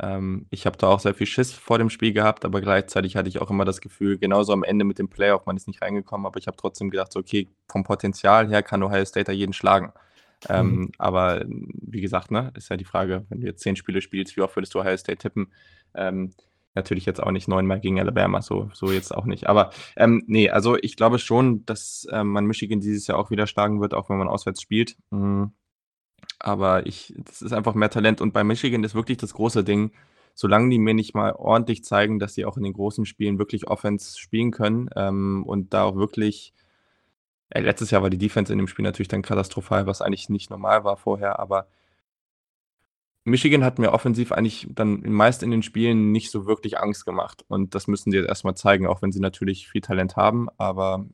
[0.00, 3.28] Ähm, ich habe da auch sehr viel Schiss vor dem Spiel gehabt, aber gleichzeitig hatte
[3.28, 6.26] ich auch immer das Gefühl, genauso am Ende mit dem Playoff, man ist nicht reingekommen,
[6.26, 9.52] aber ich habe trotzdem gedacht, so, okay, vom Potenzial her kann Ohio State da jeden
[9.52, 9.92] schlagen.
[10.48, 10.92] Ähm, mhm.
[10.98, 14.42] Aber wie gesagt, ne, ist ja die Frage, wenn du jetzt zehn Spiele spielst, wie
[14.42, 15.52] oft würdest du Ohio State tippen?
[15.94, 16.32] Ähm,
[16.74, 19.48] natürlich jetzt auch nicht neunmal gegen Alabama, so, so jetzt auch nicht.
[19.48, 23.48] Aber ähm, nee, also ich glaube schon, dass ähm, man Michigan dieses Jahr auch wieder
[23.48, 24.96] schlagen wird, auch wenn man auswärts spielt.
[25.10, 25.52] Mhm.
[26.38, 28.20] Aber ich das ist einfach mehr Talent.
[28.20, 29.92] Und bei Michigan ist wirklich das große Ding,
[30.34, 33.66] solange die mir nicht mal ordentlich zeigen, dass sie auch in den großen Spielen wirklich
[33.68, 36.52] Offense spielen können, ähm, und da auch wirklich
[37.50, 40.50] äh, letztes Jahr war die Defense in dem Spiel natürlich dann katastrophal, was eigentlich nicht
[40.50, 41.68] normal war vorher, aber
[43.24, 47.44] Michigan hat mir offensiv eigentlich dann meist in den Spielen nicht so wirklich Angst gemacht.
[47.48, 50.48] Und das müssen sie jetzt erst mal zeigen, auch wenn sie natürlich viel Talent haben,
[50.56, 51.06] aber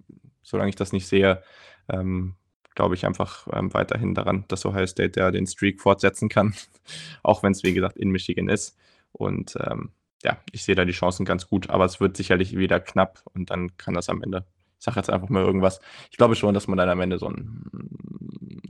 [0.43, 1.43] solange ich das nicht sehe,
[1.89, 2.35] ähm,
[2.75, 6.55] glaube ich einfach ähm, weiterhin daran, dass Ohio State ja den Streak fortsetzen kann,
[7.23, 8.77] auch wenn es, wie gesagt, in Michigan ist.
[9.13, 9.91] Und ähm,
[10.23, 13.51] ja, ich sehe da die Chancen ganz gut, aber es wird sicherlich wieder knapp und
[13.51, 14.47] dann kann das am Ende,
[14.79, 17.29] ich sage jetzt einfach mal irgendwas, ich glaube schon, dass man dann am Ende so
[17.29, 17.71] ein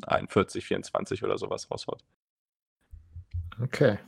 [0.06, 2.02] 41, 24 oder sowas raushaut.
[3.62, 3.98] Okay.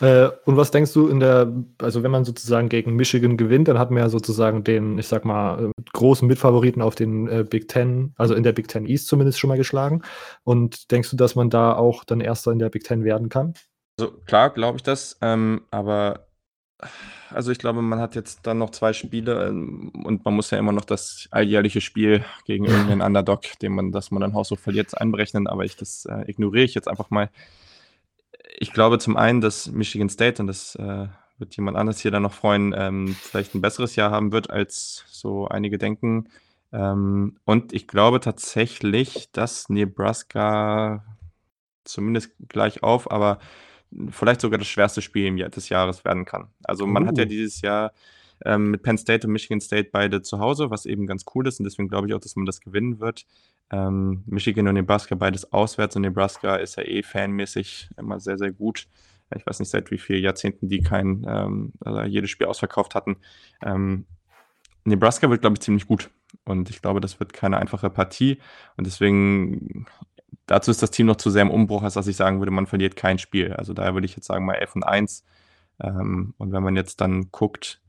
[0.00, 3.78] Äh, und was denkst du in der, also wenn man sozusagen gegen Michigan gewinnt, dann
[3.78, 7.68] hat man ja sozusagen den, ich sag mal, äh, großen Mitfavoriten auf den äh, Big
[7.68, 10.02] Ten, also in der Big Ten East zumindest schon mal geschlagen.
[10.44, 13.54] Und denkst du, dass man da auch dann Erster in der Big Ten werden kann?
[13.98, 16.26] Also klar, glaube ich das, ähm, aber
[17.30, 20.58] also ich glaube, man hat jetzt dann noch zwei Spiele ähm, und man muss ja
[20.58, 24.56] immer noch das alljährliche Spiel gegen irgendeinen Underdog, den man, dass man dann auch so
[24.56, 27.30] verliert, einberechnen, aber ich das äh, ignoriere ich jetzt einfach mal
[28.58, 31.06] ich glaube zum einen, dass Michigan State, und das äh,
[31.38, 35.04] wird jemand anders hier dann noch freuen, ähm, vielleicht ein besseres Jahr haben wird, als
[35.08, 36.28] so einige denken.
[36.72, 41.04] Ähm, und ich glaube tatsächlich, dass Nebraska
[41.84, 43.38] zumindest gleich auf, aber
[44.10, 46.48] vielleicht sogar das schwerste Spiel des Jahres werden kann.
[46.64, 47.06] Also man uh.
[47.08, 47.28] hat ja uh.
[47.28, 47.92] dieses Jahr
[48.44, 51.60] ähm, mit Penn State und Michigan State beide zu Hause, was eben ganz cool ist
[51.60, 53.26] und deswegen glaube ich auch, dass man das gewinnen wird.
[53.70, 58.52] Ähm, Michigan und Nebraska beides auswärts und Nebraska ist ja eh fanmäßig immer sehr, sehr
[58.52, 58.86] gut.
[59.34, 63.16] Ich weiß nicht, seit wie vielen Jahrzehnten die kein ähm, also jedes Spiel ausverkauft hatten.
[63.62, 64.06] Ähm,
[64.84, 66.10] Nebraska wird, glaube ich, ziemlich gut.
[66.44, 68.38] Und ich glaube, das wird keine einfache Partie.
[68.76, 69.86] Und deswegen,
[70.46, 72.66] dazu ist das Team noch zu sehr im Umbruch, als dass ich sagen würde, man
[72.66, 73.52] verliert kein Spiel.
[73.54, 75.24] Also daher würde ich jetzt sagen, mal 11 und 1.
[75.80, 77.80] Ähm, und wenn man jetzt dann guckt,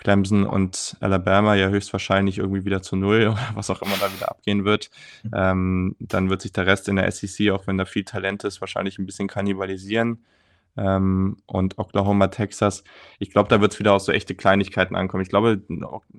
[0.00, 4.30] Clemson und Alabama ja höchstwahrscheinlich irgendwie wieder zu Null oder was auch immer da wieder
[4.30, 4.90] abgehen wird,
[5.22, 5.30] mhm.
[5.34, 8.62] ähm, dann wird sich der Rest in der SEC, auch wenn da viel Talent ist,
[8.62, 10.24] wahrscheinlich ein bisschen kannibalisieren
[10.78, 12.82] ähm, und Oklahoma, Texas.
[13.18, 15.22] Ich glaube, da wird es wieder auf so echte Kleinigkeiten ankommen.
[15.22, 15.60] Ich glaube,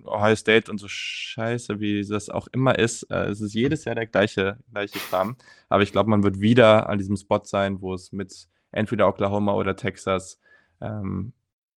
[0.05, 3.95] Ohio State und so scheiße, wie das auch immer ist, äh, es ist jedes Jahr
[3.95, 5.37] der gleiche, gleiche Kram.
[5.69, 9.53] Aber ich glaube, man wird wieder an diesem Spot sein, wo es mit entweder Oklahoma
[9.53, 10.39] oder Texas
[10.81, 11.33] ähm,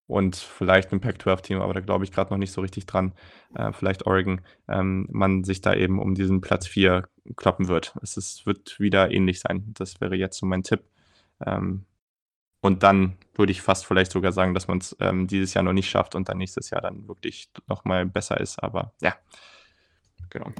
[0.07, 3.13] und vielleicht ein Pac-12-Team, aber da glaube ich gerade noch nicht so richtig dran,
[3.55, 7.95] äh, vielleicht Oregon, ähm, man sich da eben um diesen Platz 4 kloppen wird.
[8.03, 9.65] Es ist, wird wieder ähnlich sein.
[9.75, 10.85] Das wäre jetzt so mein Tipp.
[11.45, 11.87] Ähm,
[12.61, 15.73] und dann würde ich fast vielleicht sogar sagen, dass man es ähm, dieses Jahr noch
[15.73, 18.63] nicht schafft und dann nächstes Jahr dann wirklich nochmal besser ist.
[18.63, 19.15] Aber ja,
[20.31, 20.51] genau.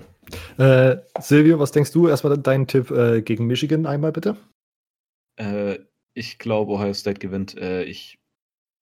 [0.59, 2.09] Äh, Silvio, was denkst du?
[2.09, 4.37] Erstmal deinen Tipp äh, gegen Michigan einmal bitte.
[5.37, 5.79] Äh,
[6.15, 7.57] ich glaube, Ohio State gewinnt.
[7.57, 8.19] Äh, ich,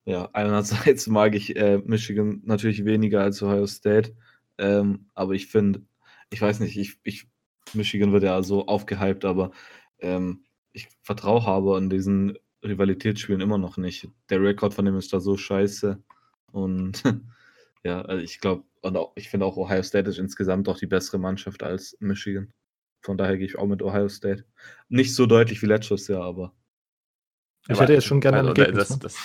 [0.05, 4.15] ja, einerseits mag ich äh, Michigan natürlich weniger als Ohio State.
[4.57, 5.81] Ähm, aber ich finde,
[6.29, 7.27] ich weiß nicht, ich, ich,
[7.73, 9.51] Michigan wird ja so aufgehypt, aber
[9.99, 10.43] ähm,
[10.73, 14.07] ich vertraue aber an diesen Rivalitätsspielen immer noch nicht.
[14.29, 16.01] Der Rekord von dem ist da so scheiße.
[16.51, 17.03] Und
[17.83, 20.87] ja, also ich glaube, und auch, ich finde auch Ohio State ist insgesamt auch die
[20.87, 22.53] bessere Mannschaft als Michigan.
[23.01, 24.45] Von daher gehe ich auch mit Ohio State.
[24.89, 26.53] Nicht so deutlich wie letztes Jahr, aber.
[27.67, 28.87] Ich hätte jetzt schon gerne also, ein Ergebnis.
[28.87, 28.99] Das, ne?
[29.03, 29.17] das,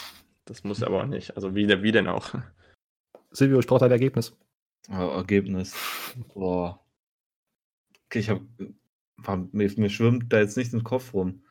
[0.49, 1.37] das, muss aber auch nicht.
[1.37, 2.35] Also wie, wie denn auch?
[3.31, 4.37] Silvio, ich brauche ein Ergebnis.
[4.91, 5.75] Oh, Ergebnis.
[6.35, 6.85] Boah.
[8.07, 8.47] Okay, ich habe.
[9.53, 11.43] Mir, mir schwimmt da jetzt nicht im Kopf rum.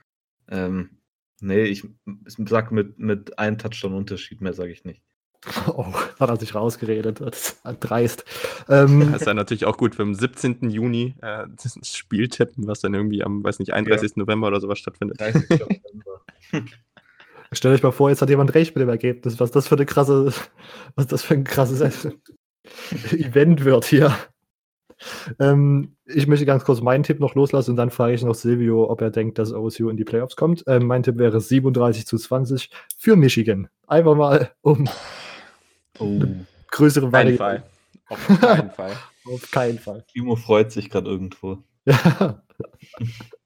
[0.48, 0.98] Ähm,
[1.40, 1.88] Nee, ich,
[2.26, 5.02] sag mit, mit einem Touchdown-Unterschied, mehr sage ich nicht.
[5.68, 7.22] Oh, hat er sich rausgeredet.
[7.22, 8.26] Das ist dreist.
[8.68, 10.70] Ähm, das ist ja natürlich auch gut, wenn am 17.
[10.72, 14.12] Juni äh, das Spiel tippen, was dann irgendwie am, weiß nicht, 31.
[14.12, 14.24] Ja.
[14.24, 15.20] November oder sowas stattfindet.
[15.22, 15.50] 30.
[15.50, 16.72] November.
[17.52, 19.40] Stellt euch mal vor, jetzt hat jemand recht mit dem Ergebnis.
[19.40, 20.34] Was das für eine krasse,
[20.96, 21.82] was das für ein krasses
[23.12, 24.16] Event wird hier.
[25.40, 28.90] Ähm, ich möchte ganz kurz meinen Tipp noch loslassen und dann frage ich noch Silvio,
[28.90, 30.64] ob er denkt, dass OSU in die Playoffs kommt.
[30.68, 33.70] Ähm, mein Tipp wäre 37 zu 20 für Michigan.
[33.88, 34.90] Einfach mal um
[36.00, 36.22] oh.
[36.72, 37.64] größere Variante.
[38.10, 38.94] Auf keinen Fall.
[39.26, 40.06] Auf keinen Fall.
[40.14, 41.60] Timo freut sich gerade irgendwo.
[41.86, 42.42] Ja.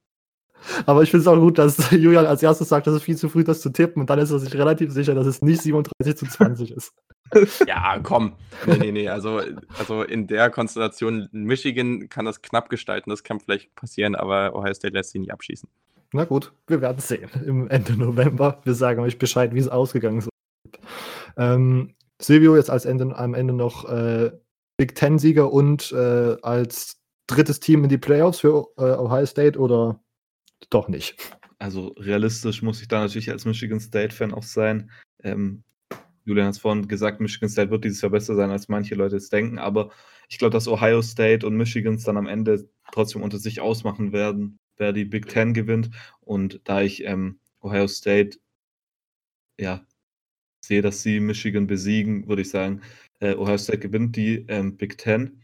[0.86, 3.30] Aber ich finde es auch gut, dass Julian als erstes sagt, dass es viel zu
[3.30, 6.16] früh ist, zu tippen und dann ist er sich relativ sicher, dass es nicht 37
[6.16, 6.94] zu 20 ist.
[7.66, 8.34] Ja, komm.
[8.66, 9.08] Nee, nee, nee.
[9.08, 9.40] Also,
[9.80, 14.74] also in der Konstellation Michigan kann das knapp gestalten, das kann vielleicht passieren, aber Ohio
[14.74, 15.70] State lässt sie nicht abschießen.
[16.12, 18.60] Na gut, wir werden sehen im Ende November.
[18.66, 20.30] Wir sagen euch Bescheid, wie es ausgegangen ist.
[21.38, 24.32] Ähm, Silvio jetzt als Ende, am Ende noch äh,
[24.78, 30.02] Big Ten-Sieger und äh, als drittes Team in die Playoffs für äh, Ohio State oder
[30.70, 31.16] doch nicht?
[31.60, 34.90] Also realistisch muss ich da natürlich als Michigan State-Fan auch sein.
[35.24, 35.64] Ähm,
[36.26, 39.18] Julian hat es vorhin gesagt, Michigan State wird dieses Jahr besser sein, als manche Leute
[39.18, 39.92] es denken, aber
[40.30, 44.60] ich glaube, dass Ohio State und Michigan dann am Ende trotzdem unter sich ausmachen werden,
[44.78, 45.90] wer die Big Ten gewinnt.
[46.22, 48.38] Und da ich ähm, Ohio State
[49.60, 49.86] ja
[50.62, 52.82] sehe, dass sie Michigan besiegen, würde ich sagen,
[53.20, 55.42] äh, Ohio State gewinnt die ähm, Big Ten.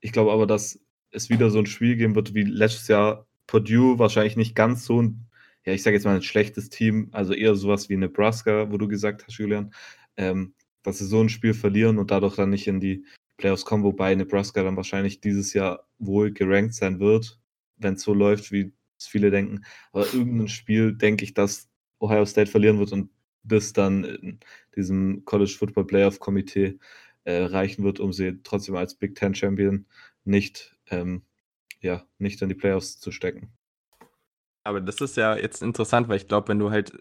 [0.00, 3.98] Ich glaube aber, dass es wieder so ein Spiel geben wird wie letztes Jahr Purdue,
[3.98, 5.26] wahrscheinlich nicht ganz so ein,
[5.64, 8.88] ja, ich sage jetzt mal ein schlechtes Team, also eher sowas wie Nebraska, wo du
[8.88, 9.72] gesagt hast, Julian
[10.16, 13.04] ähm, dass sie so ein Spiel verlieren und dadurch dann nicht in die
[13.36, 17.40] Playoffs kommen, wobei Nebraska dann wahrscheinlich dieses Jahr wohl gerankt sein wird,
[17.78, 19.64] wenn es so läuft, wie es viele denken.
[19.92, 21.68] Aber irgendein Spiel denke ich, dass
[21.98, 23.10] Ohio State verlieren wird und
[23.42, 24.38] das dann
[24.76, 26.78] diesem College Football Playoff Komitee
[27.24, 29.86] äh, reichen wird, um sie trotzdem als Big Ten Champion
[30.24, 31.22] nicht, ähm,
[31.84, 33.52] ja, nicht in die Playoffs zu stecken.
[34.64, 36.92] Aber das ist ja jetzt interessant, weil ich glaube, wenn du halt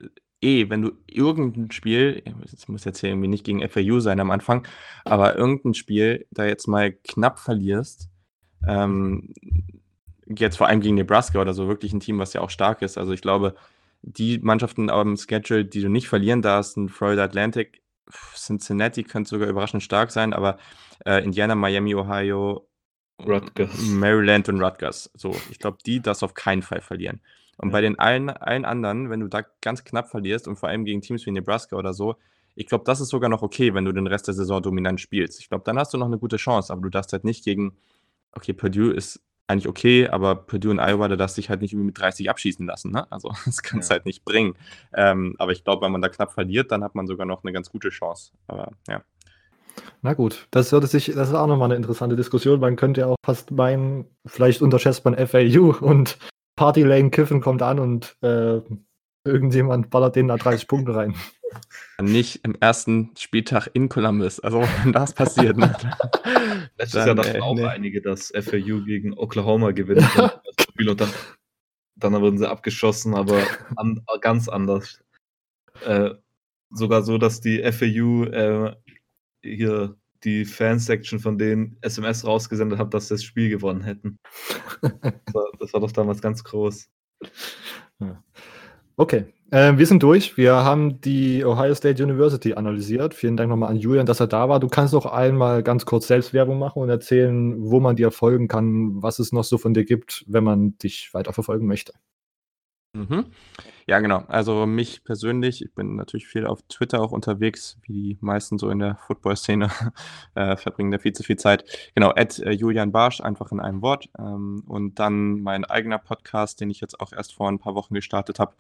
[0.44, 4.30] eh, wenn du irgendein Spiel, es muss jetzt hier irgendwie nicht gegen FAU sein am
[4.30, 4.68] Anfang,
[5.06, 8.10] aber irgendein Spiel da jetzt mal knapp verlierst,
[8.68, 9.34] ähm,
[10.28, 12.98] jetzt vor allem gegen Nebraska oder so, wirklich ein Team, was ja auch stark ist.
[12.98, 13.56] Also ich glaube,
[14.02, 17.82] die Mannschaften am Schedule, die du nicht verlieren darfst, sind Florida Atlantic,
[18.36, 20.58] Cincinnati könnte sogar überraschend stark sein, aber
[21.06, 22.68] äh, Indiana, Miami, Ohio,
[23.20, 23.78] Rutgers.
[23.82, 25.12] Maryland und Rutgers.
[25.16, 27.22] So, ich glaube, die das auf keinen Fall verlieren.
[27.58, 30.86] Und bei den allen, allen anderen, wenn du da ganz knapp verlierst und vor allem
[30.86, 32.16] gegen Teams wie Nebraska oder so,
[32.56, 35.40] ich glaube, das ist sogar noch okay, wenn du den Rest der Saison dominant spielst.
[35.40, 37.76] Ich glaube, dann hast du noch eine gute Chance, aber du darfst halt nicht gegen,
[38.32, 41.74] okay, Purdue ist eigentlich okay, aber Purdue und Iowa, da darfst du dich halt nicht
[41.74, 42.92] irgendwie mit 30 abschießen lassen.
[42.92, 43.12] Ne?
[43.12, 43.98] Also das kannst du ja.
[43.98, 44.56] halt nicht bringen.
[44.94, 47.52] Ähm, aber ich glaube, wenn man da knapp verliert, dann hat man sogar noch eine
[47.52, 48.32] ganz gute Chance.
[48.48, 49.04] Aber ja.
[50.02, 52.60] Na gut, das hört sich, das ist auch nochmal eine interessante Diskussion.
[52.60, 56.18] Man könnte ja auch fast meinen, vielleicht unterschätzt man FAU und
[56.56, 58.60] Party Lane Kiffen kommt an und äh,
[59.26, 61.16] irgendjemand ballert denen da 30 Punkte rein.
[62.02, 64.40] Nicht im ersten Spieltag in Columbus.
[64.40, 65.58] Also, wenn das passiert.
[65.58, 65.76] Ne?
[66.78, 67.66] Letztes Jahr dachten auch nee.
[67.66, 70.04] einige, dass FAU gegen Oklahoma gewinnt.
[70.88, 71.10] und dann,
[71.96, 73.40] dann wurden sie abgeschossen, aber
[73.76, 75.04] an, ganz anders.
[75.86, 76.12] Äh,
[76.72, 78.76] sogar so, dass die FAU äh,
[79.44, 84.20] hier die Fansection von denen SMS rausgesendet hat, dass sie das Spiel gewonnen hätten.
[84.82, 86.90] Das war, das war doch damals ganz groß.
[88.96, 90.38] Okay, äh, wir sind durch.
[90.38, 93.14] Wir haben die Ohio State University analysiert.
[93.14, 94.60] Vielen Dank nochmal an Julian, dass er da war.
[94.60, 99.02] Du kannst noch einmal ganz kurz Selbstwerbung machen und erzählen, wo man dir folgen kann,
[99.02, 101.94] was es noch so von dir gibt, wenn man dich weiter verfolgen möchte.
[102.94, 103.26] Mhm.
[103.86, 104.24] Ja, genau.
[104.28, 108.70] Also mich persönlich, ich bin natürlich viel auf Twitter auch unterwegs, wie die meisten so
[108.70, 109.70] in der Football-Szene
[110.36, 111.66] äh, verbringen da viel zu viel Zeit.
[111.94, 114.10] Genau, at äh, Julian Barsch, einfach in einem Wort.
[114.18, 117.94] Ähm, und dann mein eigener Podcast, den ich jetzt auch erst vor ein paar Wochen
[117.94, 118.54] gestartet habe,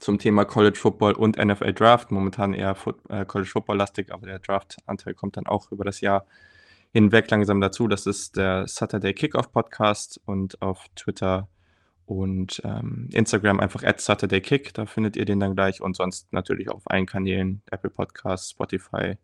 [0.00, 2.10] zum Thema College Football und NFL Draft.
[2.10, 6.00] Momentan eher Foot, äh, College Football lastig, aber der Draft-Anteil kommt dann auch über das
[6.00, 6.26] Jahr
[6.92, 7.88] hinweg langsam dazu.
[7.88, 11.48] Das ist der Saturday Kickoff Podcast und auf Twitter
[12.06, 14.74] und ähm, Instagram einfach at Saturday Kick.
[14.74, 19.16] Da findet ihr den dann gleich und sonst natürlich auf allen Kanälen, Apple Podcasts, Spotify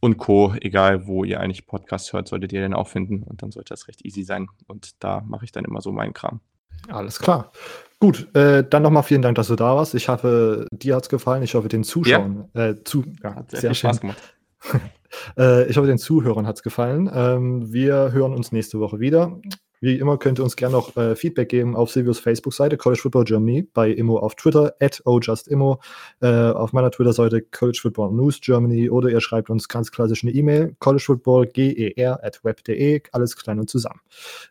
[0.00, 0.54] und Co.
[0.60, 3.88] Egal, wo ihr eigentlich Podcasts hört, solltet ihr den auch finden und dann sollte das
[3.88, 4.48] recht easy sein.
[4.66, 6.40] Und da mache ich dann immer so meinen Kram.
[6.88, 7.52] Alles klar.
[8.00, 9.94] Gut, äh, dann nochmal vielen Dank, dass du da warst.
[9.94, 11.42] Ich hoffe, dir hat es gefallen.
[11.42, 12.48] Ich hoffe, den Zuschauern.
[12.54, 12.68] Ja.
[12.68, 14.22] Äh, zu, ja, hat sehr, sehr viel Spaß gemacht.
[15.36, 17.10] äh, ich hoffe, den Zuhörern hat es gefallen.
[17.12, 19.40] Ähm, wir hören uns nächste Woche wieder.
[19.80, 23.24] Wie immer könnt ihr uns gerne noch äh, Feedback geben auf Silvios Facebook-Seite College Football
[23.24, 25.80] Germany, bei Immo auf Twitter, at ojustimmo,
[26.20, 30.32] äh, auf meiner Twitter-Seite College Football News Germany oder ihr schreibt uns ganz klassisch eine
[30.32, 34.00] E-Mail, collegefootballger at web.de, alles klein und zusammen.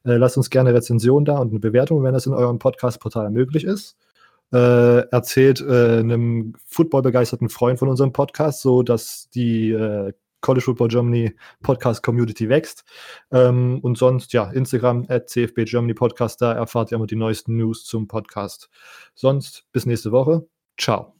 [0.05, 3.63] Äh, lasst uns gerne Rezension da und eine Bewertung, wenn das in eurem Podcast-Portal möglich
[3.63, 3.97] ist.
[4.53, 10.89] Äh, erzählt äh, einem footballbegeisterten Freund von unserem Podcast, so dass die äh, College Football
[10.89, 12.83] Germany Podcast Community wächst.
[13.31, 17.57] Ähm, und sonst, ja, Instagram at CFB Germany Podcast, da erfahrt ihr immer die neuesten
[17.57, 18.69] News zum Podcast.
[19.15, 20.47] Sonst bis nächste Woche.
[20.77, 21.16] Ciao.